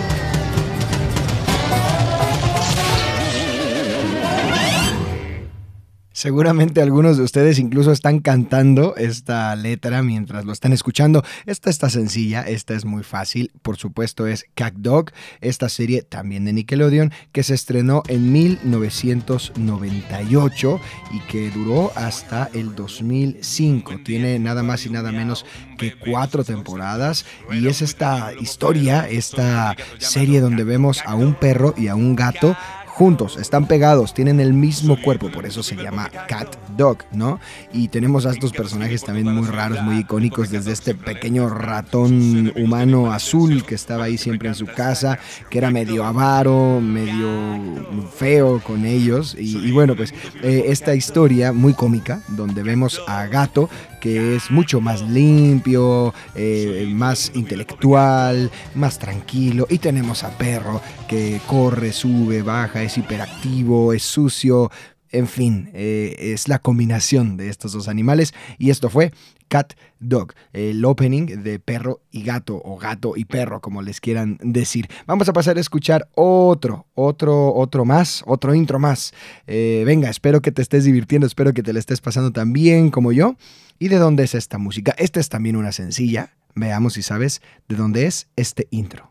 [6.23, 11.25] Seguramente algunos de ustedes incluso están cantando esta letra mientras lo están escuchando.
[11.47, 13.51] Esta está sencilla, esta es muy fácil.
[13.61, 15.07] Por supuesto es Cat Dog,
[15.41, 20.81] esta serie también de Nickelodeon que se estrenó en 1998
[21.13, 23.95] y que duró hasta el 2005.
[24.05, 25.45] Tiene nada más y nada menos
[25.77, 31.89] que cuatro temporadas y es esta historia, esta serie donde vemos a un perro y
[31.89, 32.57] a un gato
[32.93, 37.41] juntos, están pegados, tienen el mismo cuerpo, por eso se llama Cat Dog, ¿no?
[37.73, 43.11] Y tenemos a estos personajes también muy raros, muy icónicos, desde este pequeño ratón humano
[43.11, 45.19] azul que estaba ahí siempre en su casa,
[45.49, 47.29] que era medio avaro, medio
[48.15, 49.35] feo con ellos.
[49.39, 50.13] Y, y bueno, pues
[50.43, 53.71] eh, esta historia muy cómica, donde vemos a Gato,
[54.03, 59.69] que es mucho más limpio, eh, más intelectual, más tranquilo.
[59.71, 64.73] Y tenemos a Perro, que corre, sube, baja, es hiperactivo, es sucio.
[65.13, 68.35] En fin, eh, es la combinación de estos dos animales.
[68.59, 69.13] Y esto fue
[69.47, 74.39] Cat Dog, el opening de perro y gato, o gato y perro, como les quieran
[74.43, 74.89] decir.
[75.07, 79.13] Vamos a pasar a escuchar otro, otro, otro más, otro intro más.
[79.47, 82.91] Eh, venga, espero que te estés divirtiendo, espero que te la estés pasando tan bien
[82.91, 83.37] como yo.
[83.83, 84.95] ¿Y de dónde es esta música?
[84.97, 86.37] Esta es también una sencilla.
[86.55, 89.11] Veamos si sabes de dónde es este intro.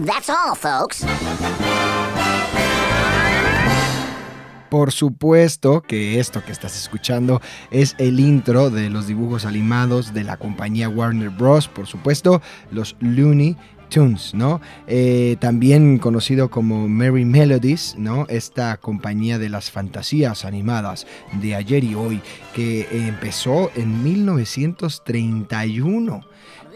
[0.00, 1.04] That's all, folks.
[4.70, 7.40] Por supuesto que esto que estás escuchando
[7.70, 11.68] es el intro de los dibujos animados de la compañía Warner Bros.
[11.68, 13.56] Por supuesto, los Looney
[13.88, 14.60] Tunes, ¿no?
[14.86, 18.26] Eh, también conocido como Merry Melodies, ¿no?
[18.28, 21.06] Esta compañía de las fantasías animadas
[21.40, 22.20] de ayer y hoy,
[22.54, 26.27] que empezó en 1931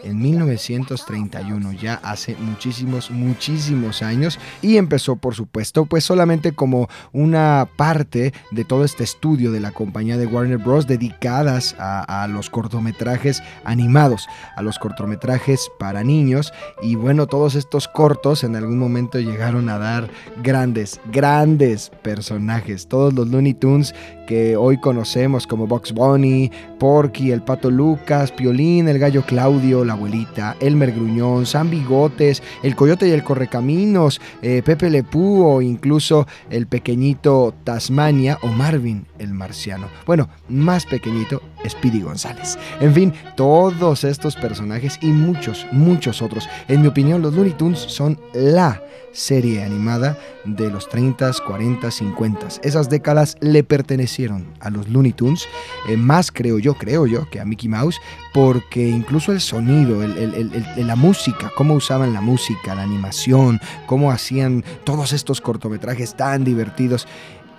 [0.03, 7.67] en 1931, ya hace muchísimos, muchísimos años, y empezó, por supuesto, pues solamente como una
[7.75, 10.87] parte de todo este estudio de la compañía de Warner Bros.
[10.87, 17.87] dedicadas a, a los cortometrajes animados, a los cortometrajes para niños, y bueno, todos estos
[17.87, 20.09] cortos en algún momento llegaron a dar
[20.41, 23.93] grandes, grandes personajes, todos los Looney Tunes
[24.27, 29.92] que hoy conocemos como Box Bunny, Porky, el Pato Lucas, Piolín, el Gallo Claudio, la
[29.93, 36.27] abuelita, Elmer Gruñón, San Bigotes, el Coyote y el Correcaminos, eh, Pepe Lepú o incluso
[36.49, 39.87] el pequeñito Tasmania o Marvin el Marciano.
[40.05, 42.57] Bueno, más pequeñito, Speedy González.
[42.79, 46.47] En fin, todos estos personajes y muchos, muchos otros.
[46.67, 48.81] En mi opinión, los Looney Tunes son la
[49.13, 52.47] serie animada de los 30, 40, 50.
[52.63, 55.47] Esas décadas le pertenecieron a los Looney Tunes,
[55.87, 57.99] eh, más creo yo, creo yo, que a Mickey Mouse,
[58.33, 64.63] porque incluso el sonido, el- la música, cómo usaban la música, la animación, cómo hacían
[64.83, 67.07] todos estos cortometrajes tan divertidos.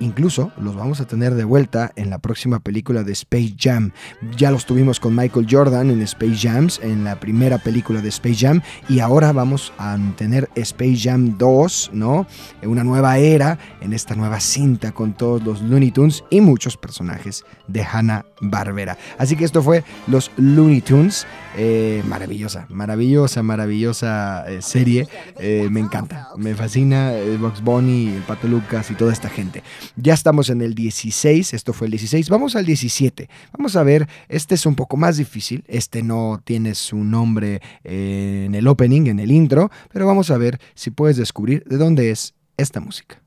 [0.00, 3.92] Incluso los vamos a tener de vuelta en la próxima película de Space Jam.
[4.36, 8.34] Ya los tuvimos con Michael Jordan en Space Jams, en la primera película de Space
[8.44, 12.26] Jam, y ahora vamos a tener Space Jam 2, ¿no?
[12.64, 17.44] Una nueva era en esta nueva cinta con todos los Looney Tunes y muchos personajes
[17.68, 18.97] de Hanna Barbera.
[19.18, 21.26] Así que esto fue los Looney Tunes.
[21.57, 25.07] Eh, maravillosa, maravillosa, maravillosa eh, serie.
[25.38, 29.62] Eh, me encanta, me fascina Box Bunny, el Pato Lucas y toda esta gente.
[29.97, 33.28] Ya estamos en el 16, esto fue el 16, vamos al 17.
[33.57, 38.55] Vamos a ver, este es un poco más difícil, este no tiene su nombre en
[38.55, 42.34] el opening, en el intro, pero vamos a ver si puedes descubrir de dónde es
[42.57, 43.23] esta música.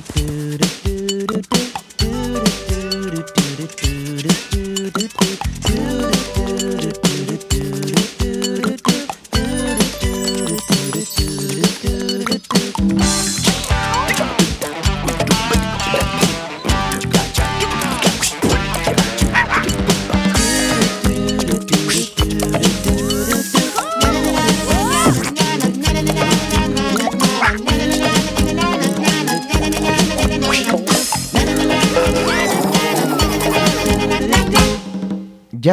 [0.00, 0.83] do do do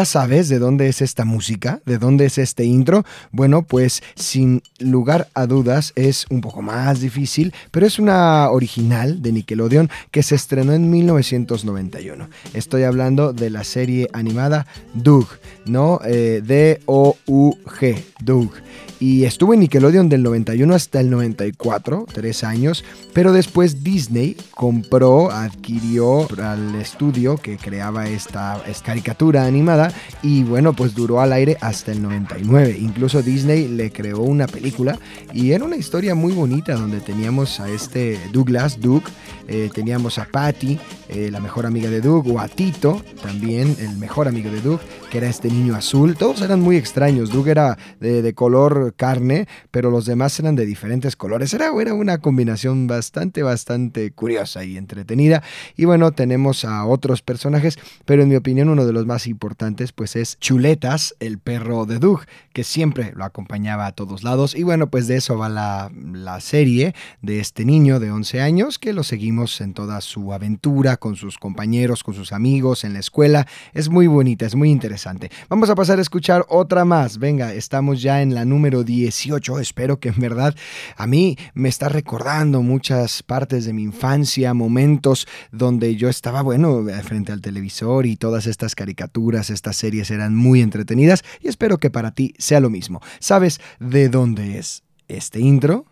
[0.02, 1.80] ¿Ya sabes de dónde es esta música?
[1.86, 3.06] ¿De dónde es este intro?
[3.32, 9.22] Bueno, pues sin lugar a dudas es un poco más difícil, pero es una original
[9.22, 12.30] de Nickelodeon que se estrenó en 1991.
[12.56, 15.28] Estoy hablando de la serie animada Doug,
[15.68, 15.99] ¿no?
[16.04, 18.54] Eh, D-O-U-G, Doug.
[19.02, 25.32] Y estuvo en Nickelodeon del 91 hasta el 94, tres años, pero después Disney compró,
[25.32, 29.91] adquirió al estudio que creaba esta, esta caricatura animada
[30.22, 32.78] y bueno, pues duró al aire hasta el 99.
[32.80, 34.99] Incluso Disney le creó una película
[35.34, 39.02] y era una historia muy bonita donde teníamos a este Douglas, Doug,
[39.47, 40.80] eh, teníamos a Patty,
[41.10, 44.80] eh, la mejor amiga de Doug, o a Tito, también el mejor amigo de Doug,
[45.10, 46.16] que era este niño azul.
[46.16, 47.32] Todos eran muy extraños.
[47.32, 51.53] Doug era de color carne, pero los demás eran de diferentes colores.
[51.53, 55.43] Era, era una combinación bastante, bastante curiosa y entretenida.
[55.75, 59.91] Y bueno, tenemos a otros personajes, pero en mi opinión uno de los más importantes
[59.91, 62.21] pues es Chuletas, el perro de Doug,
[62.53, 64.55] que siempre lo acompañaba a todos lados.
[64.55, 68.79] Y bueno, pues de eso va la, la serie de este niño de 11 años
[68.79, 72.99] que lo seguimos en toda su aventura con sus compañeros, con sus amigos en la
[72.99, 73.47] escuela.
[73.73, 75.31] Es muy bonita, es muy interesante.
[75.49, 77.17] Vamos a pasar a escuchar otra más.
[77.17, 79.59] Venga, estamos ya en la número 18.
[79.59, 80.55] Espero que en verdad
[80.95, 86.86] a mí me está recordando muchas partes de mi infancia, momentos donde yo estaba, bueno,
[87.03, 91.89] frente al televisor y todas estas caricaturas, estas series eran muy entretenidas y espero que
[91.89, 93.01] para ti sea lo mismo.
[93.19, 95.86] ¿Sabes de dónde es este intro?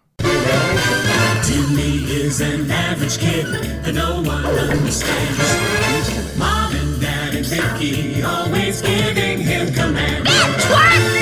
[1.43, 3.45] Timmy is an average kid
[3.83, 6.37] that no one understands.
[6.37, 11.18] Mom and Dad and Vicky always giving him commands.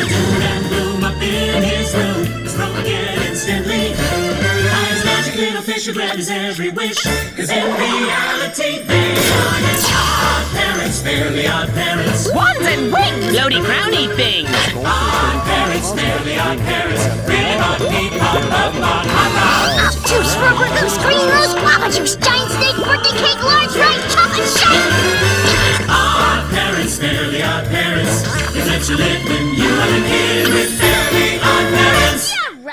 [1.93, 2.85] In his room is broken
[3.27, 3.93] instantly.
[3.93, 7.03] By his magic little fish who grabs every wish.
[7.35, 12.31] Cause in reality they are his odd parents, fairly odd parents.
[12.33, 14.49] Wands and wings, floaty crowny things.
[14.75, 17.03] Odd parents, fairly odd parents.
[17.27, 19.93] Really hot, deep, hot, hot, hot, hot, hot.
[20.07, 25.87] Juice, rubber goose, green rose, guava juice, giant snake, birthday cake, large rice, chocolate shake.
[25.89, 28.23] Odd parents, fairly odd parents.
[28.53, 31.96] They let you live when you were a kid with fairly odd parents.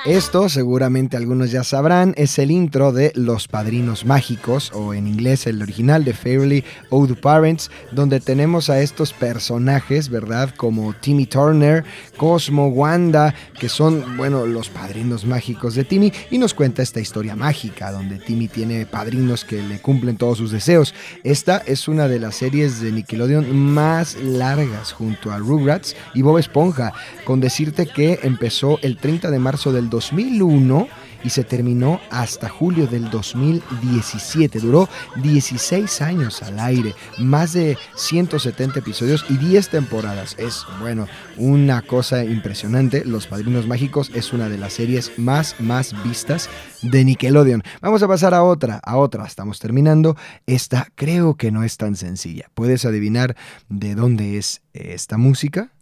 [0.04, 5.46] Esto, seguramente algunos ya sabrán, es el intro de Los Padrinos Mágicos, o en inglés
[5.46, 10.50] el original de Fairly Odd Parents, donde tenemos a estos personajes, ¿verdad?
[10.58, 11.84] Como Timmy Turner,
[12.18, 17.34] Cosmo, Wanda, que son, bueno, los padrinos mágicos de Timmy, y nos cuenta esta historia
[17.34, 20.92] mágica, donde Timmy tiene padrinos que le cumplen todos sus deseos.
[21.22, 26.36] Esta es una de las series de Nickelodeon más largas, junto a Rugrats y Bob
[26.36, 26.92] Esponja,
[27.24, 30.88] con decirte que empezó el 30 de marzo del 2001
[31.22, 34.58] y se terminó hasta julio del 2017.
[34.58, 40.36] Duró 16 años al aire, más de 170 episodios y 10 temporadas.
[40.38, 43.04] Es, bueno, una cosa impresionante.
[43.04, 46.50] Los Padrinos Mágicos es una de las series más, más vistas
[46.82, 47.62] de Nickelodeon.
[47.80, 49.24] Vamos a pasar a otra, a otra.
[49.24, 50.16] Estamos terminando.
[50.46, 52.50] Esta creo que no es tan sencilla.
[52.54, 53.36] ¿Puedes adivinar
[53.68, 55.73] de dónde es esta música?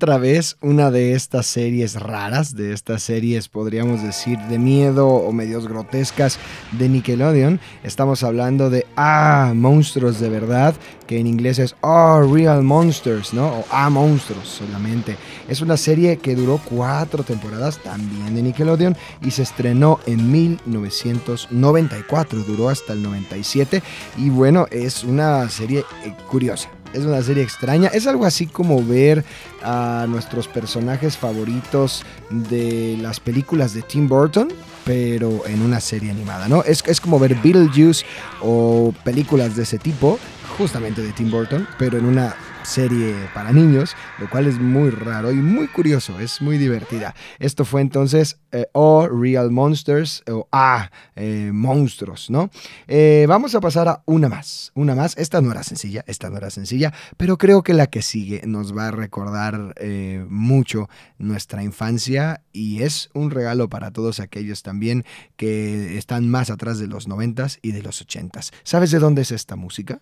[0.00, 5.32] Otra vez una de estas series raras, de estas series podríamos decir de miedo o
[5.32, 6.38] medios grotescas
[6.70, 7.58] de Nickelodeon.
[7.82, 10.76] Estamos hablando de Ah, monstruos de verdad,
[11.08, 13.48] que en inglés es Oh, Real Monsters, ¿no?
[13.48, 15.16] O Ah, monstruos solamente.
[15.48, 22.38] Es una serie que duró cuatro temporadas también de Nickelodeon y se estrenó en 1994,
[22.44, 23.82] duró hasta el 97
[24.16, 26.70] y bueno, es una serie eh, curiosa.
[26.92, 27.88] Es una serie extraña.
[27.88, 29.24] Es algo así como ver
[29.62, 34.48] a nuestros personajes favoritos de las películas de Tim Burton,
[34.84, 36.62] pero en una serie animada, ¿no?
[36.64, 38.04] Es, es como ver Beetlejuice
[38.40, 40.18] o películas de ese tipo,
[40.56, 42.34] justamente de Tim Burton, pero en una
[42.68, 47.14] serie para niños, lo cual es muy raro y muy curioso, es muy divertida.
[47.38, 52.50] Esto fue entonces eh, O Real Monsters o A eh, Monstruos, ¿no?
[52.86, 55.16] Eh, vamos a pasar a una más, una más.
[55.16, 58.76] Esta no era sencilla, esta no era sencilla, pero creo que la que sigue nos
[58.76, 60.88] va a recordar eh, mucho
[61.18, 65.04] nuestra infancia y es un regalo para todos aquellos también
[65.36, 68.52] que están más atrás de los noventas y de los ochentas.
[68.62, 70.00] ¿Sabes de dónde es esta música?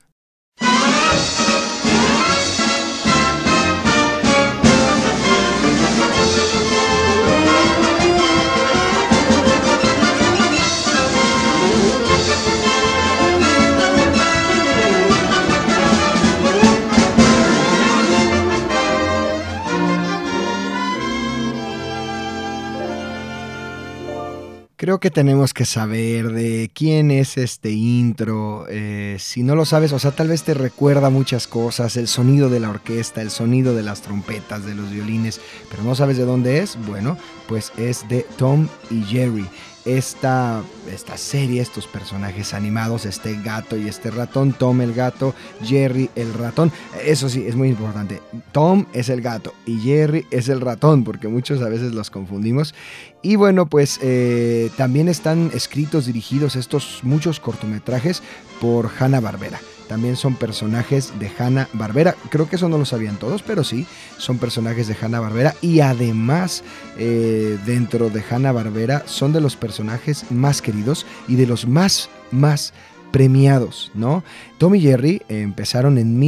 [24.87, 28.67] Creo que tenemos que saber de quién es este intro.
[28.69, 32.49] eh, si no lo sabes, o sea, tal vez te recuerda muchas cosas, el sonido
[32.51, 35.41] de la orquesta, el sonido de las trompetas, de los violines,
[35.73, 36.79] pero no sabes de dónde es.
[36.87, 37.19] Bueno,
[37.49, 39.49] pues es de Tom y Jerry.
[39.87, 40.63] Esta,
[40.93, 46.35] esta serie, estos personajes animados, este gato y este ratón, Tom el gato, Jerry el
[46.35, 46.73] ratón.
[47.05, 48.21] Eso sí, es muy importante.
[48.53, 52.75] Tom es el gato y Jerry es el ratón, porque muchos a veces los confundimos.
[53.23, 58.23] Y bueno, pues eh, también están escritos, dirigidos estos muchos cortometrajes
[58.61, 59.61] por Hanna Barbera.
[59.89, 62.15] También son personajes de Hanna Barbera.
[62.31, 63.87] Creo que eso no lo sabían todos, pero sí,
[64.19, 65.55] son personajes de Hanna Barbera.
[65.61, 66.65] Y además,
[66.99, 72.09] eh, dentro de Hanna Barbera, son de los personajes más queridos y de los más,
[72.31, 72.73] más
[73.13, 74.25] premiados, ¿no?
[74.59, 76.19] Tom y Jerry empezaron en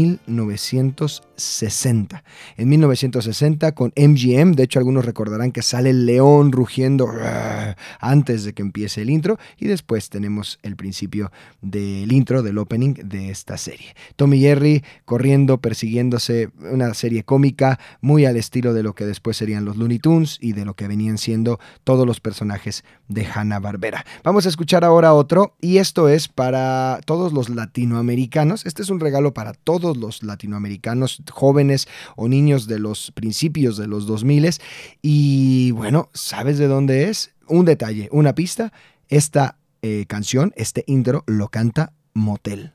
[1.39, 2.24] 1960.
[2.57, 8.45] En 1960 con MGM, de hecho algunos recordarán que sale el león rugiendo "Rrr", antes
[8.45, 11.30] de que empiece el intro y después tenemos el principio
[11.62, 13.95] del intro, del opening de esta serie.
[14.16, 19.36] Tom y Jerry corriendo, persiguiéndose, una serie cómica muy al estilo de lo que después
[19.36, 24.05] serían los Looney Tunes y de lo que venían siendo todos los personajes de Hanna-Barbera.
[24.24, 28.66] Vamos a escuchar ahora otro y esto es para todos los latinoamericanos.
[28.66, 33.87] Este es un regalo para todos los latinoamericanos, jóvenes o niños de los principios de
[33.87, 34.39] los 2000
[35.03, 37.33] y bueno, ¿sabes de dónde es?
[37.49, 38.72] Un detalle, una pista.
[39.09, 42.72] Esta eh, canción, este intro, lo canta Motel.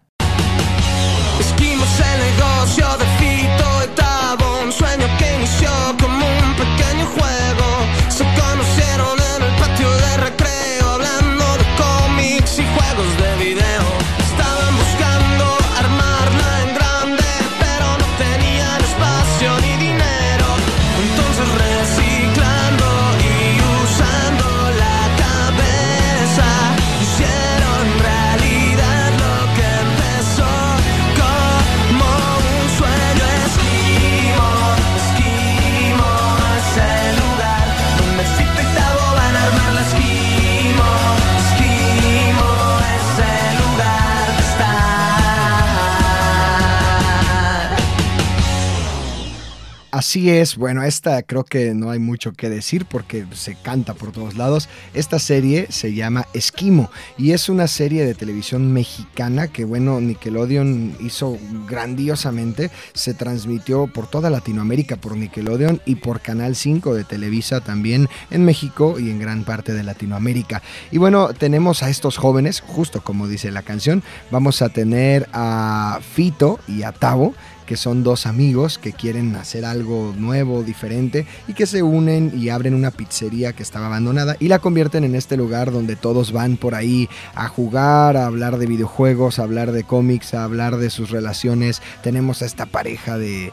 [49.94, 54.12] Así es, bueno, esta creo que no hay mucho que decir porque se canta por
[54.12, 54.68] todos lados.
[54.96, 60.98] Esta serie se llama Esquimo y es una serie de televisión mexicana que, bueno, Nickelodeon
[61.00, 61.38] hizo
[61.70, 62.72] grandiosamente.
[62.96, 68.46] Se transmitió por toda Latinoamérica por Nickelodeon y por Canal 5 de Televisa también en
[68.46, 70.64] México y en gran parte de Latinoamérica.
[70.90, 76.00] Y bueno, tenemos a estos jóvenes, justo como dice la canción, vamos a tener a
[76.16, 77.36] Fito y a Tavo
[77.66, 82.50] que son dos amigos que quieren hacer algo nuevo, diferente, y que se unen y
[82.50, 86.58] abren una pizzería que estaba abandonada y la convierten en este lugar donde todos van
[86.58, 90.90] por ahí a jugar, a hablar de videojuegos, a hablar de cómics, a hablar de
[90.90, 91.82] sus relaciones.
[92.02, 93.52] Tenemos a esta pareja de,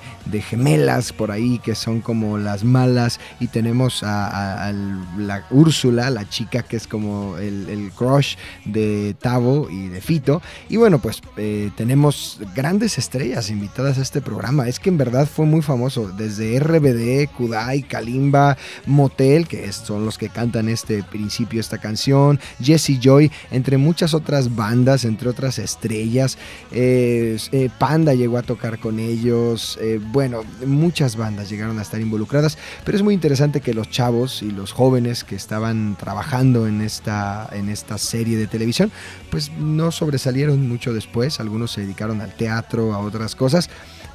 [0.49, 4.73] gemelas por ahí que son como las malas y tenemos a,
[5.19, 10.43] la Úrsula, la chica que es como el, crush de Tavo y de Fito.
[10.69, 14.69] Y bueno, pues eh, tenemos grandes estrellas invitadas este programa.
[14.69, 16.09] Es que en verdad fue muy famoso.
[16.09, 22.99] Desde RBD, Kudai, Kalimba, Motel, que son los que cantan este principio, esta canción, Jesse
[23.01, 26.39] Joy, entre muchas otras bandas, entre otras estrellas.
[26.73, 27.39] Eh,
[27.79, 29.79] Panda llegó a tocar con ellos.
[29.81, 32.59] eh, bueno, muchas bandas llegaron a estar involucradas.
[32.85, 37.49] Pero es muy interesante que los chavos y los jóvenes que estaban trabajando en esta,
[37.53, 38.91] en esta serie de televisión,
[39.31, 41.41] pues no sobresalieron mucho después.
[41.41, 43.71] Algunos se dedicaron al teatro, a otras cosas.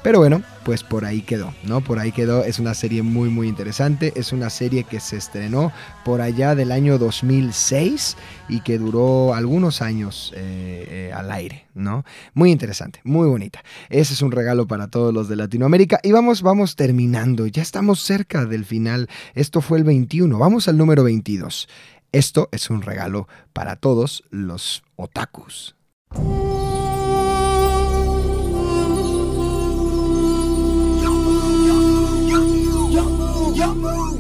[0.05, 1.81] Pero bueno, pues por ahí quedó, ¿no?
[1.81, 2.43] Por ahí quedó.
[2.43, 4.13] Es una serie muy, muy interesante.
[4.15, 5.71] Es una serie que se estrenó
[6.03, 8.15] por allá del año 2006
[8.47, 12.05] y que duró algunos años eh, eh, al aire, ¿no?
[12.35, 13.63] Muy interesante, muy bonita.
[13.89, 15.99] Ese es un regalo para todos los de Latinoamérica.
[16.03, 17.47] Y vamos, vamos terminando.
[17.47, 19.09] Ya estamos cerca del final.
[19.33, 20.37] Esto fue el 21.
[20.37, 21.67] Vamos al número 22.
[22.11, 25.75] Esto es un regalo para todos los otakus.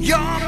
[0.05, 0.44] You're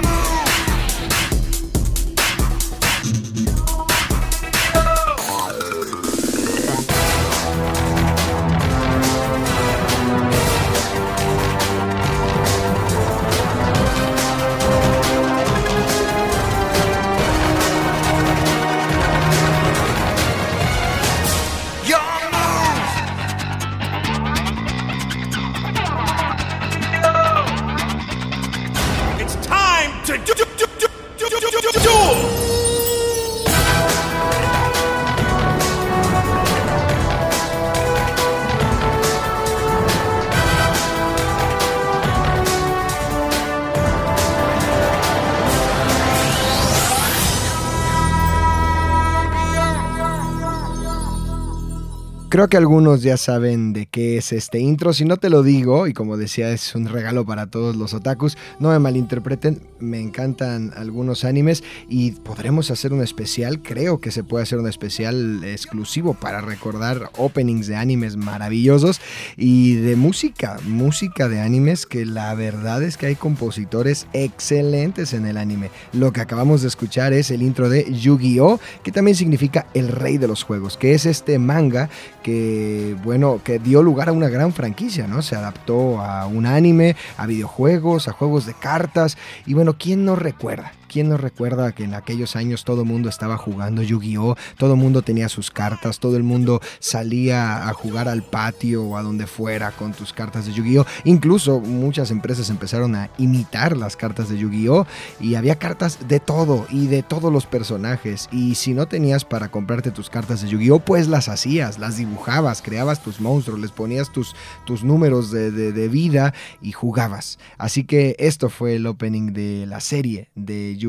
[52.29, 54.91] Creo que algunos ya saben de qué es este intro.
[54.91, 58.37] Si no te lo digo, y como decía, es un regalo para todos los otakus,
[58.59, 63.61] no me malinterpreten, me encantan algunos animes y podremos hacer un especial.
[63.61, 68.99] Creo que se puede hacer un especial exclusivo para recordar openings de animes maravillosos
[69.37, 75.27] y de música, música de animes que la verdad es que hay compositores excelentes en
[75.27, 75.69] el anime.
[75.93, 80.17] Lo que acabamos de escuchar es el intro de Yu-Gi-Oh, que también significa el rey
[80.17, 81.89] de los juegos, que es este manga
[82.27, 85.21] que, bueno, que dio lugar a una gran franquicia, ¿no?
[85.21, 89.17] Se adaptó a un anime, a videojuegos, a juegos de cartas.
[89.45, 90.73] Y bueno, ¿quién no recuerda?
[90.97, 94.35] ¿Quién no recuerda que en aquellos años todo el mundo estaba jugando Yu-Gi-Oh?
[94.57, 98.97] Todo el mundo tenía sus cartas, todo el mundo salía a jugar al patio o
[98.97, 100.87] a donde fuera con tus cartas de Yu-Gi-Oh!
[101.03, 104.87] Incluso muchas empresas empezaron a imitar las cartas de Yu-Gi-Oh!
[105.19, 108.27] y había cartas de todo y de todos los personajes.
[108.31, 110.79] Y si no tenías para comprarte tus cartas de Yu-Gi-Oh!
[110.79, 114.35] pues las hacías, las dibujabas, creabas tus monstruos, les ponías tus,
[114.65, 117.37] tus números de, de- de vida y jugabas.
[117.59, 120.86] Así que esto fue el opening de la serie de Yu-Gi-Oh!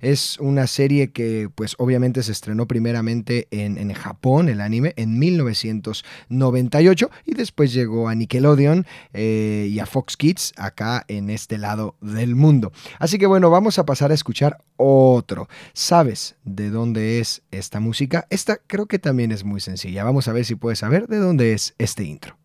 [0.00, 5.18] Es una serie que pues obviamente se estrenó primeramente en, en Japón, el anime, en
[5.18, 11.96] 1998 y después llegó a Nickelodeon eh, y a Fox Kids acá en este lado
[12.00, 12.72] del mundo.
[12.98, 15.48] Así que bueno, vamos a pasar a escuchar otro.
[15.72, 18.26] ¿Sabes de dónde es esta música?
[18.30, 20.04] Esta creo que también es muy sencilla.
[20.04, 22.36] Vamos a ver si puedes saber de dónde es este intro.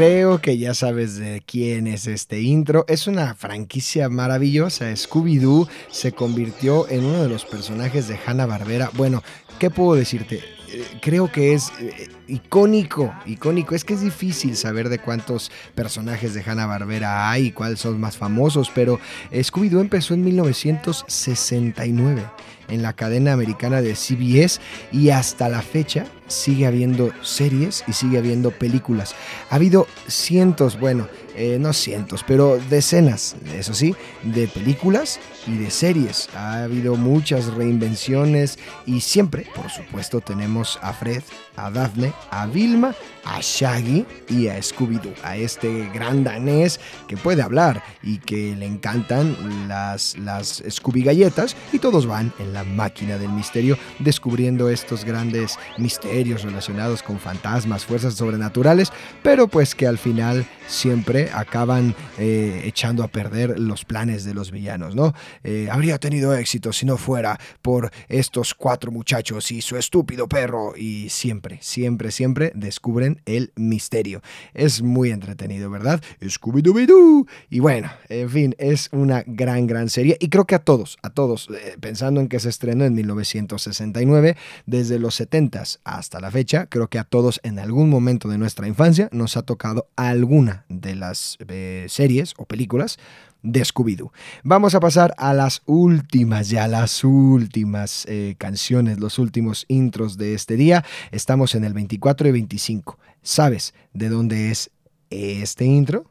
[0.00, 2.86] Creo que ya sabes de quién es este intro.
[2.88, 4.90] Es una franquicia maravillosa.
[4.96, 8.90] Scooby-Doo se convirtió en uno de los personajes de Hanna-Barbera.
[8.94, 9.22] Bueno,
[9.58, 10.40] ¿qué puedo decirte?
[10.72, 13.74] Eh, Creo que es eh, icónico, icónico.
[13.74, 18.16] Es que es difícil saber de cuántos personajes de Hanna-Barbera hay y cuáles son más
[18.16, 19.00] famosos, pero
[19.32, 22.22] Scooby-Doo empezó en 1969
[22.70, 24.60] en la cadena americana de CBS
[24.92, 29.14] y hasta la fecha sigue habiendo series y sigue habiendo películas.
[29.50, 35.70] Ha habido cientos, bueno, eh, no cientos, pero decenas, eso sí, de películas y de
[35.70, 36.28] series.
[36.34, 41.22] Ha habido muchas reinvenciones y siempre, por supuesto, tenemos a Fred,
[41.56, 47.42] a Daphne, a Vilma, a Shaggy y a Scooby-Doo, a este gran danés que puede
[47.42, 49.36] hablar y que le encantan
[49.68, 55.58] las, las Scooby galletas y todos van en la máquina del misterio descubriendo estos grandes
[55.78, 63.02] misterios relacionados con fantasmas, fuerzas sobrenaturales, pero pues que al final siempre acaban eh, echando
[63.02, 65.14] a perder los planes de los villanos, ¿no?
[65.44, 70.74] Eh, habría tenido éxito si no fuera por estos cuatro muchachos y su estúpido perro
[70.76, 74.22] y siempre, siempre, siempre descubren el misterio.
[74.54, 76.02] Es muy entretenido, ¿verdad?
[76.20, 77.26] Scooby-Dooby-Doo.
[77.48, 81.10] Y bueno, en fin, es una gran, gran serie y creo que a todos, a
[81.10, 86.66] todos, eh, pensando en que se estrenó en 1969, desde los 70s hasta la fecha,
[86.66, 90.94] creo que a todos en algún momento de nuestra infancia nos ha tocado alguna de
[90.94, 92.98] las eh, series o películas
[93.42, 94.12] de Scooby-Doo.
[94.42, 100.34] Vamos a pasar a las últimas, ya las últimas eh, canciones, los últimos intros de
[100.34, 100.84] este día.
[101.10, 102.98] Estamos en el 24 y 25.
[103.22, 104.70] ¿Sabes de dónde es
[105.10, 106.06] este intro?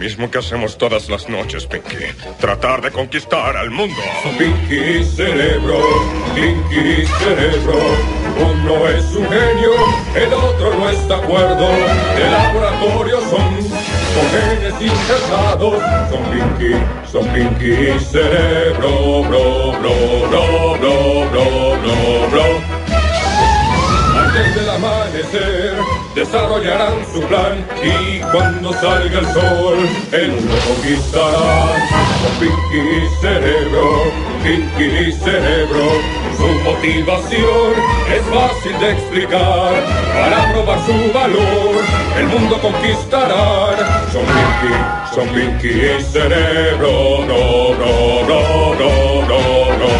[0.00, 2.06] Mismo que hacemos todas las noches, Pinky.
[2.40, 4.00] Tratar de conquistar al mundo.
[4.38, 5.78] Pinky Cerebro,
[6.34, 7.78] Pinky Cerebro.
[8.40, 9.72] Uno es un genio,
[10.14, 11.68] el otro no está acuerdo.
[12.16, 13.60] De laboratorio son,
[14.14, 15.82] son genes insertados.
[16.08, 16.74] Son Pinky,
[17.12, 19.94] son Pinky Cerebro, bro, bro,
[20.30, 22.69] bro, bro, bro, bro, bro.
[26.14, 29.78] Desarrollarán su plan y cuando salga el sol
[30.12, 31.88] el mundo conquistarán.
[32.20, 35.84] Con Pinky Cerebro, Pinky Cerebro,
[36.36, 37.72] su motivación
[38.14, 39.84] es fácil de explicar.
[40.14, 41.76] Para probar su valor
[42.18, 43.76] el mundo conquistarán.
[44.12, 49.90] Son Pinky, son Pinky y Cerebro, no, no, no, no, no, no.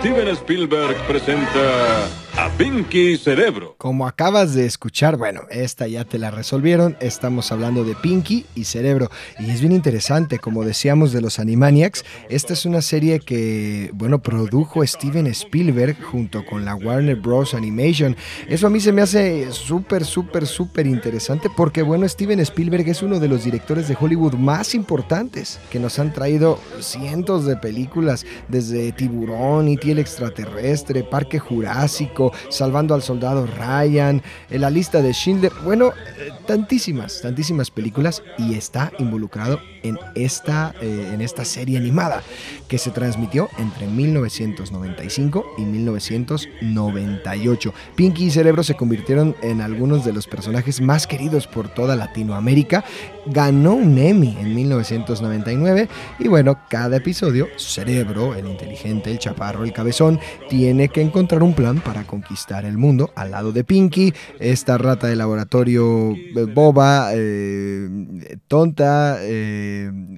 [0.00, 3.76] Steven Spielberg presenta a Pinky Cerebro.
[3.78, 6.96] Como acabas de escuchar, bueno, esta ya te la resolvieron.
[6.98, 9.10] Estamos hablando de Pinky y Cerebro.
[9.38, 14.22] Y es bien interesante, como decíamos de los Animaniacs, esta es una serie que, bueno,
[14.22, 17.54] produjo Steven Spielberg junto con la Warner Bros.
[17.54, 18.16] Animation.
[18.48, 23.02] Eso a mí se me hace súper, súper, súper interesante porque, bueno, Steven Spielberg es
[23.02, 28.26] uno de los directores de Hollywood más importantes que nos han traído cientos de películas,
[28.48, 35.12] desde Tiburón, y el extraterrestre, Parque Jurásico, Salvando al Soldado Ryan, eh, la lista de
[35.12, 41.78] Schindler, bueno, eh, tantísimas, tantísimas películas y está involucrado en esta, eh, en esta serie
[41.78, 42.22] animada
[42.68, 47.74] que se transmitió entre 1995 y 1998.
[47.94, 52.84] Pinky y Cerebro se convirtieron en algunos de los personajes más queridos por toda Latinoamérica.
[53.26, 59.72] Ganó un Emmy en 1999 y bueno, cada episodio, Cerebro, el inteligente, el chaparro, el
[59.72, 60.18] cabezón,
[60.48, 65.06] tiene que encontrar un plan para conquistar el mundo al lado de Pinky, esta rata
[65.06, 69.18] de laboratorio eh, boba, eh, tonta,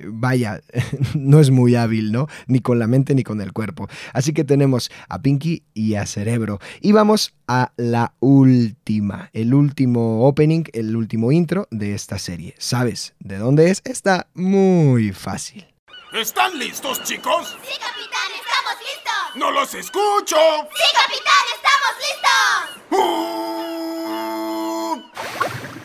[0.07, 0.61] vaya,
[1.15, 2.29] no es muy hábil, ¿no?
[2.47, 3.89] Ni con la mente ni con el cuerpo.
[4.13, 6.59] Así que tenemos a Pinky y a Cerebro.
[6.81, 12.55] Y vamos a la última, el último opening, el último intro de esta serie.
[12.59, 13.83] ¿Sabes de dónde es?
[13.85, 15.67] Está muy fácil.
[16.15, 17.57] ¿Están listos, chicos?
[17.63, 19.37] Sí, capitán, estamos listos.
[19.37, 20.37] ¡No los escucho!
[20.73, 22.75] Sí, capitán, estamos listos.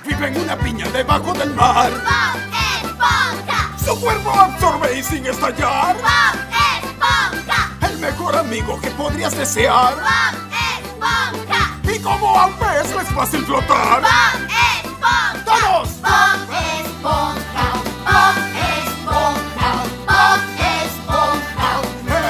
[0.06, 1.92] Vive en una piña debajo del mar.
[1.92, 2.38] Bob
[2.84, 3.59] Esponja.
[3.86, 5.96] Su cuerpo absorbe y sin estallar.
[5.96, 6.36] Bob
[6.84, 7.72] Esponja.
[7.82, 9.96] El mejor amigo que podrías desear.
[9.96, 10.36] Bob
[10.78, 11.78] Esponja.
[11.84, 14.02] Y como a un pez no es fácil flotar.
[14.02, 14.50] Bob
[14.84, 15.44] Esponja.
[15.46, 16.02] ¡Todos!
[16.02, 16.50] Bob
[16.80, 17.66] Esponja.
[18.06, 18.38] Bob
[18.78, 19.70] Esponja.
[20.06, 20.42] Bob
[20.84, 21.70] Esponja.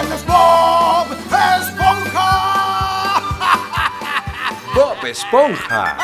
[0.02, 1.08] ¡Él es Bob
[1.58, 2.30] Esponja!
[4.76, 5.97] Bob Esponja.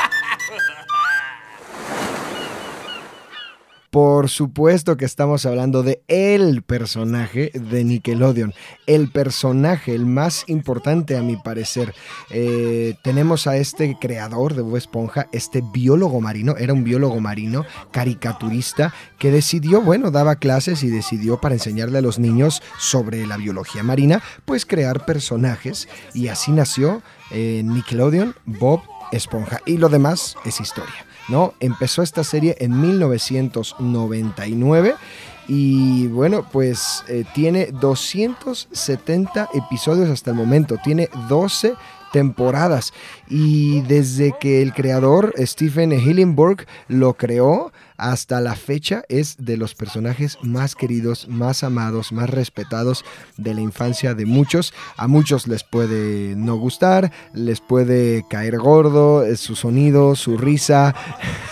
[3.96, 8.54] Por supuesto que estamos hablando de el personaje de Nickelodeon,
[8.88, 11.96] el personaje, el más importante a mi parecer.
[12.30, 17.66] Eh, tenemos a este creador de Bob Esponja, este biólogo marino, era un biólogo marino,
[17.92, 23.38] caricaturista, que decidió, bueno, daba clases y decidió para enseñarle a los niños sobre la
[23.38, 28.82] biología marina, pues crear personajes y así nació eh, Nickelodeon, Bob
[29.14, 29.62] Esponja.
[29.66, 31.15] Y lo demás es historia.
[31.28, 31.54] ¿No?
[31.60, 34.96] Empezó esta serie en 1999
[35.48, 41.76] y bueno, pues eh, tiene 270 episodios hasta el momento, tiene 12
[42.12, 42.94] temporadas
[43.30, 49.76] y desde que el creador Stephen Hillenburg lo creó hasta la fecha es de los
[49.76, 53.04] personajes más queridos, más amados, más respetados
[53.38, 54.74] de la infancia de muchos.
[54.98, 60.96] A muchos les puede no gustar, les puede caer gordo, eh, su sonido, su risa.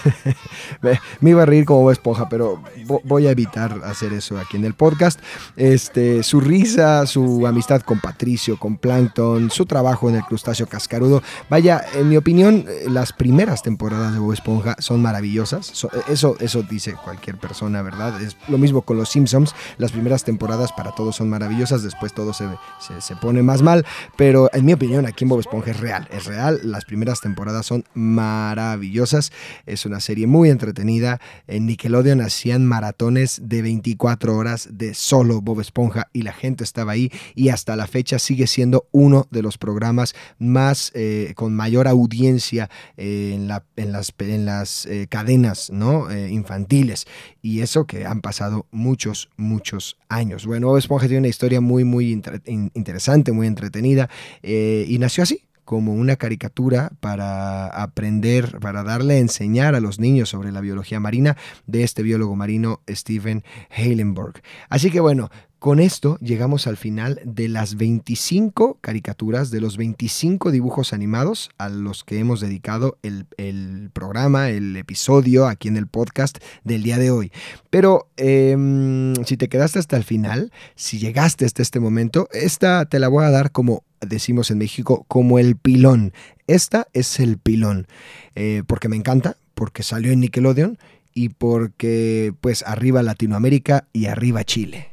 [1.22, 4.66] Me- iba a reír como esponja, pero vo- voy a evitar hacer eso aquí en
[4.66, 5.20] el podcast.
[5.56, 11.24] Este, su risa, su amistad con Patricio, con Plankton, su trabajo en el crustáceo cascarudo.
[11.50, 15.66] Vaya, en mi opinión, eh, las primeras temporadas de Bob Esponja son maravillosas.
[15.68, 15.89] So-
[16.36, 18.22] eso, eso dice cualquier persona, ¿verdad?
[18.22, 19.54] Es lo mismo con los Simpsons.
[19.78, 22.46] Las primeras temporadas para todos son maravillosas, después todo se,
[22.80, 23.86] se, se pone más mal.
[24.18, 26.08] Pero en mi opinión, aquí en Bob Esponja es real.
[26.12, 26.60] Es real.
[26.64, 29.32] Las primeras temporadas son maravillosas.
[29.66, 31.20] Es una serie muy entretenida.
[31.48, 36.94] En Nickelodeon hacían maratones de 24 horas de solo Bob Esponja y la gente estaba
[36.94, 41.88] ahí y hasta la fecha sigue siendo uno de los programas más eh, con mayor
[41.88, 46.10] audiencia eh, en, la- en las, en las eh, cadenas ¿no?
[46.30, 47.05] Infantiles
[47.41, 50.45] y eso que han pasado muchos, muchos años.
[50.45, 54.09] Bueno, Bob Esponja tiene una historia muy, muy inter- in- interesante, muy entretenida
[54.41, 59.97] eh, y nació así como una caricatura para aprender, para darle a enseñar a los
[59.97, 64.41] niños sobre la biología marina de este biólogo marino Stephen Heilenberg.
[64.67, 65.30] Así que bueno,
[65.64, 71.70] con esto llegamos al final de las 25 caricaturas, de los 25 dibujos animados a
[71.70, 77.11] los que hemos dedicado el, programa, el episodio aquí en el podcast del día de
[77.11, 77.32] hoy.
[77.70, 82.99] Pero em, si te quedaste hasta el final, si llegaste hasta este momento, esta te
[82.99, 86.11] la voy a dar como decimos en México, como el pilón.
[86.45, 87.88] Esta es el pilón,
[88.36, 90.78] eh, porque me encanta, porque salió en Nickelodeon
[91.14, 94.93] y porque pues arriba Latinoamérica y arriba Chile.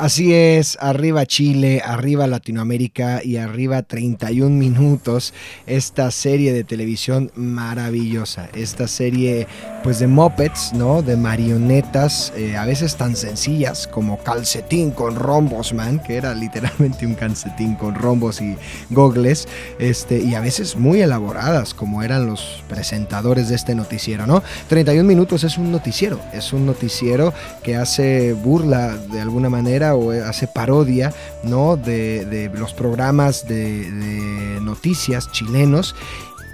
[0.00, 5.34] Así es, arriba Chile, arriba Latinoamérica y arriba 31 minutos.
[5.66, 8.48] Esta serie de televisión maravillosa.
[8.54, 9.46] Esta serie
[9.82, 11.02] pues de mopeds, ¿no?
[11.02, 17.04] De marionetas, eh, a veces tan sencillas como calcetín con rombos, man, que era literalmente
[17.04, 18.56] un calcetín con rombos y
[18.88, 19.48] gogles.
[19.78, 24.42] Este, y a veces muy elaboradas como eran los presentadores de este noticiero, ¿no?
[24.70, 30.12] 31 minutos es un noticiero, es un noticiero que hace burla de alguna manera o
[30.12, 31.12] hace parodia,
[31.42, 31.76] ¿no?
[31.76, 35.94] De, de los programas de, noticias chilenos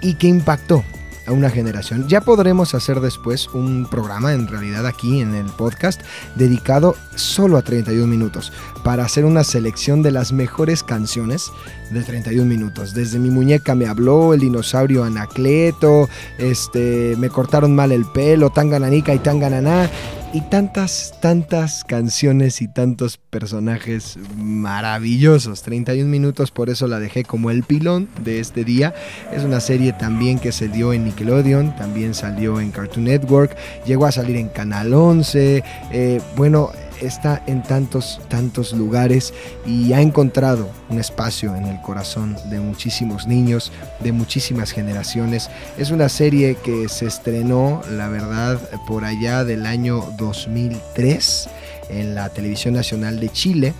[0.01, 0.83] y que impactó
[1.27, 2.07] a una generación.
[2.07, 6.01] Ya podremos hacer después un programa, en realidad aquí en el podcast,
[6.35, 8.53] dedicado solo a 31 minutos,
[8.83, 11.51] para hacer una selección de las mejores canciones
[11.91, 12.93] de 31 minutos.
[12.93, 19.13] Desde mi muñeca me habló, el dinosaurio Anacleto, este, me cortaron mal el pelo, Tangananica
[19.13, 19.89] y Tangananá,
[20.33, 25.61] y tantas, tantas canciones y tantos personajes maravillosos.
[25.63, 28.93] 31 minutos, por eso la dejé como el pilón de este día.
[29.31, 33.55] Es una serie también que se dio en Nickelodeon, también salió en Cartoon Network,
[33.85, 35.63] llegó a salir en Canal 11.
[35.91, 36.71] eh, bueno,
[37.01, 39.33] está en tantos, tantos lugares
[39.65, 45.49] y ha encontrado un espacio en el corazón de muchísimos niños, de muchísimas generaciones.
[45.77, 51.49] Es una serie que se estrenó, la verdad, por allá del año 2003
[51.89, 53.73] en la televisión nacional de Chile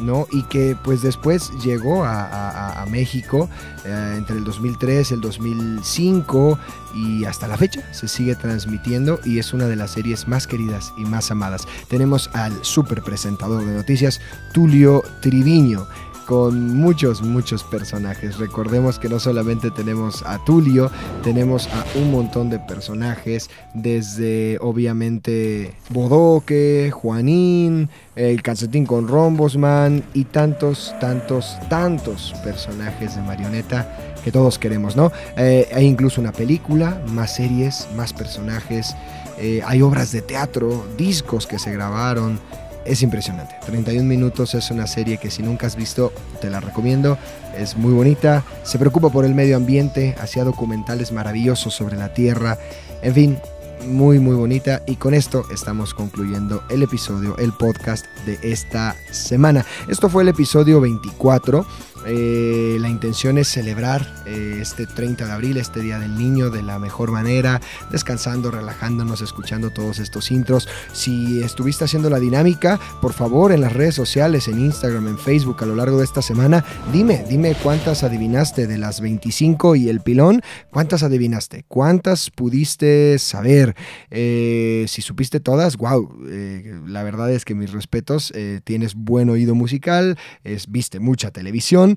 [0.00, 0.26] ¿no?
[0.30, 3.48] Y que pues después llegó a, México
[3.84, 6.58] eh, entre el 2003, el 2005
[6.94, 10.92] y hasta la fecha se sigue transmitiendo y es una de las series más queridas
[10.96, 11.66] y más amadas.
[11.88, 14.20] Tenemos al super presentador de noticias,
[14.52, 15.86] Tulio Triviño
[16.26, 18.38] con muchos, muchos personajes.
[18.38, 20.90] Recordemos que no solamente tenemos a Tulio,
[21.22, 30.24] tenemos a un montón de personajes, desde obviamente Bodoque, Juanín, el calcetín con Rombosman y
[30.24, 35.12] tantos, tantos, tantos personajes de marioneta que todos queremos, ¿no?
[35.36, 38.96] Eh, hay incluso una película, más series, más personajes,
[39.38, 42.38] eh, hay obras de teatro, discos que se grabaron.
[42.84, 43.56] Es impresionante.
[43.64, 47.18] 31 minutos es una serie que si nunca has visto, te la recomiendo.
[47.56, 48.44] Es muy bonita.
[48.62, 50.14] Se preocupa por el medio ambiente.
[50.20, 52.58] Hacía documentales maravillosos sobre la Tierra.
[53.02, 53.38] En fin,
[53.86, 54.82] muy muy bonita.
[54.86, 59.64] Y con esto estamos concluyendo el episodio, el podcast de esta semana.
[59.88, 61.66] Esto fue el episodio 24.
[62.06, 66.62] Eh, la intención es celebrar eh, este 30 de abril, este Día del Niño, de
[66.62, 67.60] la mejor manera,
[67.90, 70.68] descansando, relajándonos, escuchando todos estos intros.
[70.92, 75.62] Si estuviste haciendo la dinámica, por favor, en las redes sociales, en Instagram, en Facebook,
[75.62, 80.00] a lo largo de esta semana, dime, dime cuántas adivinaste de las 25 y el
[80.00, 83.74] pilón, cuántas adivinaste, cuántas pudiste saber.
[84.10, 86.14] Eh, si supiste todas, wow,
[86.86, 88.32] la verdad es que mis respetos,
[88.64, 91.93] tienes buen oído musical, es, viste mucha televisión.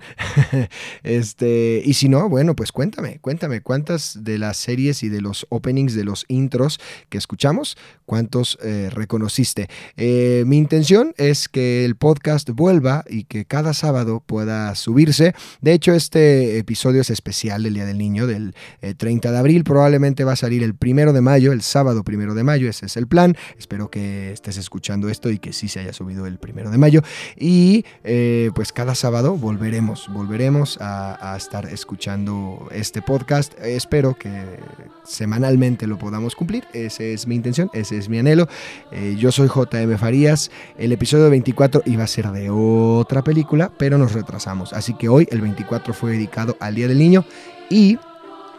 [1.04, 5.46] este, y si no, bueno, pues cuéntame, cuéntame cuántas de las series y de los
[5.50, 6.80] openings, de los intros
[7.10, 9.70] que escuchamos, cuántos eh, reconociste.
[9.96, 15.34] Eh, mi intención es que el podcast vuelva y que cada sábado pueda subirse.
[15.62, 19.64] De hecho, este episodio es especial del Día del Niño, del eh, 30 de abril.
[19.64, 22.70] Probablemente va a salir el primero de mayo, el sábado primero de mayo.
[22.70, 23.36] Ese es el plan.
[23.58, 27.02] Espero que estés escuchando esto y que sí se haya subido el primero de mayo.
[27.36, 33.54] Y eh, pues cada sábado volveremos, volveremos a, estar escuchando este podcast.
[33.60, 34.60] Espero que
[35.04, 36.66] semanalmente lo podamos cumplir.
[36.74, 38.48] Esa es mi intención, ese es mi anhelo.
[38.92, 40.52] Eh, yo soy JM Farías.
[40.78, 44.74] El episodio 24 iba a ser de otra película, pero nos retrasamos.
[44.74, 47.26] Así que hoy el 24 fue dedicado al Día del Niño
[47.70, 47.98] y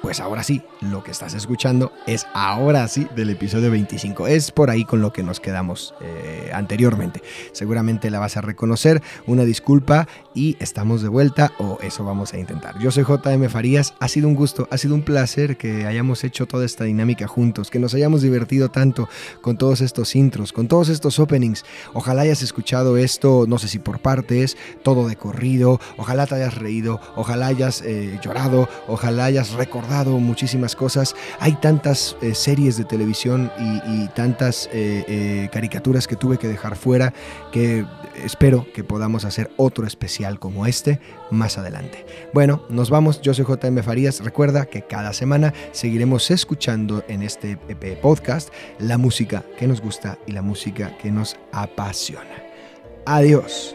[0.02, 4.28] pues ahora sí, lo que estás escuchando es ahora sí del episodio 25.
[4.28, 7.22] Es por ahí con lo que nos quedamos eh, anteriormente.
[7.52, 9.02] Seguramente la vas a reconocer.
[9.26, 12.78] Una disculpa y estamos de vuelta o eso vamos a intentar.
[12.78, 13.94] Yo soy JM Farías.
[13.98, 17.70] Ha sido un gusto, ha sido un placer que hayamos hecho toda esta dinámica juntos,
[17.70, 19.08] que nos hayamos divertido tanto
[19.40, 21.64] con todos estos intros, con todos estos openings.
[21.92, 25.80] Ojalá hayas escuchado esto, no sé si por partes, todo de corrido.
[25.96, 31.14] Ojalá te hayas reído, ojalá hayas eh, llorado, ojalá hayas recordado muchísimas cosas.
[31.40, 36.76] Hay tantas eh, series de televisión y, tantas eh, eh, caricaturas que tuve que dejar
[36.76, 37.12] fuera
[37.52, 37.84] que
[38.24, 41.00] espero que podamos hacer otro especial como este
[41.30, 42.04] más adelante.
[42.32, 43.20] Bueno, nos vamos.
[43.20, 44.20] Yo soy JM Farías.
[44.20, 47.56] Recuerda que cada semana seguiremos escuchando en este
[48.02, 52.42] podcast la música que nos gusta y la música que nos apasiona.
[53.06, 53.74] Adiós.